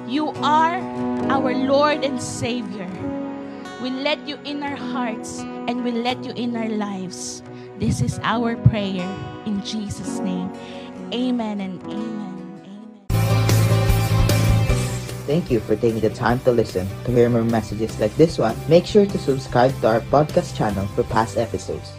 you 0.08 0.32
are 0.40 0.80
our 1.28 1.52
Lord 1.52 2.02
and 2.02 2.16
Savior. 2.16 2.88
We 3.82 3.90
let 3.90 4.26
you 4.26 4.40
in 4.48 4.62
our 4.62 4.74
hearts 4.74 5.40
and 5.68 5.84
we 5.84 5.92
let 5.92 6.24
you 6.24 6.32
in 6.32 6.56
our 6.56 6.70
lives. 6.70 7.42
This 7.76 8.00
is 8.00 8.18
our 8.22 8.56
prayer 8.56 9.04
in 9.44 9.60
Jesus' 9.60 10.16
name. 10.18 10.48
Amen 11.12 11.60
and 11.60 11.76
amen. 11.84 12.29
Thank 15.30 15.48
you 15.48 15.60
for 15.60 15.76
taking 15.76 16.00
the 16.00 16.10
time 16.10 16.40
to 16.40 16.50
listen. 16.50 16.88
To 17.04 17.12
hear 17.12 17.30
more 17.30 17.44
messages 17.44 17.94
like 18.00 18.10
this 18.16 18.36
one, 18.36 18.58
make 18.68 18.84
sure 18.84 19.06
to 19.06 19.16
subscribe 19.16 19.70
to 19.78 19.86
our 19.86 20.00
podcast 20.10 20.56
channel 20.58 20.88
for 20.98 21.04
past 21.04 21.38
episodes. 21.38 21.92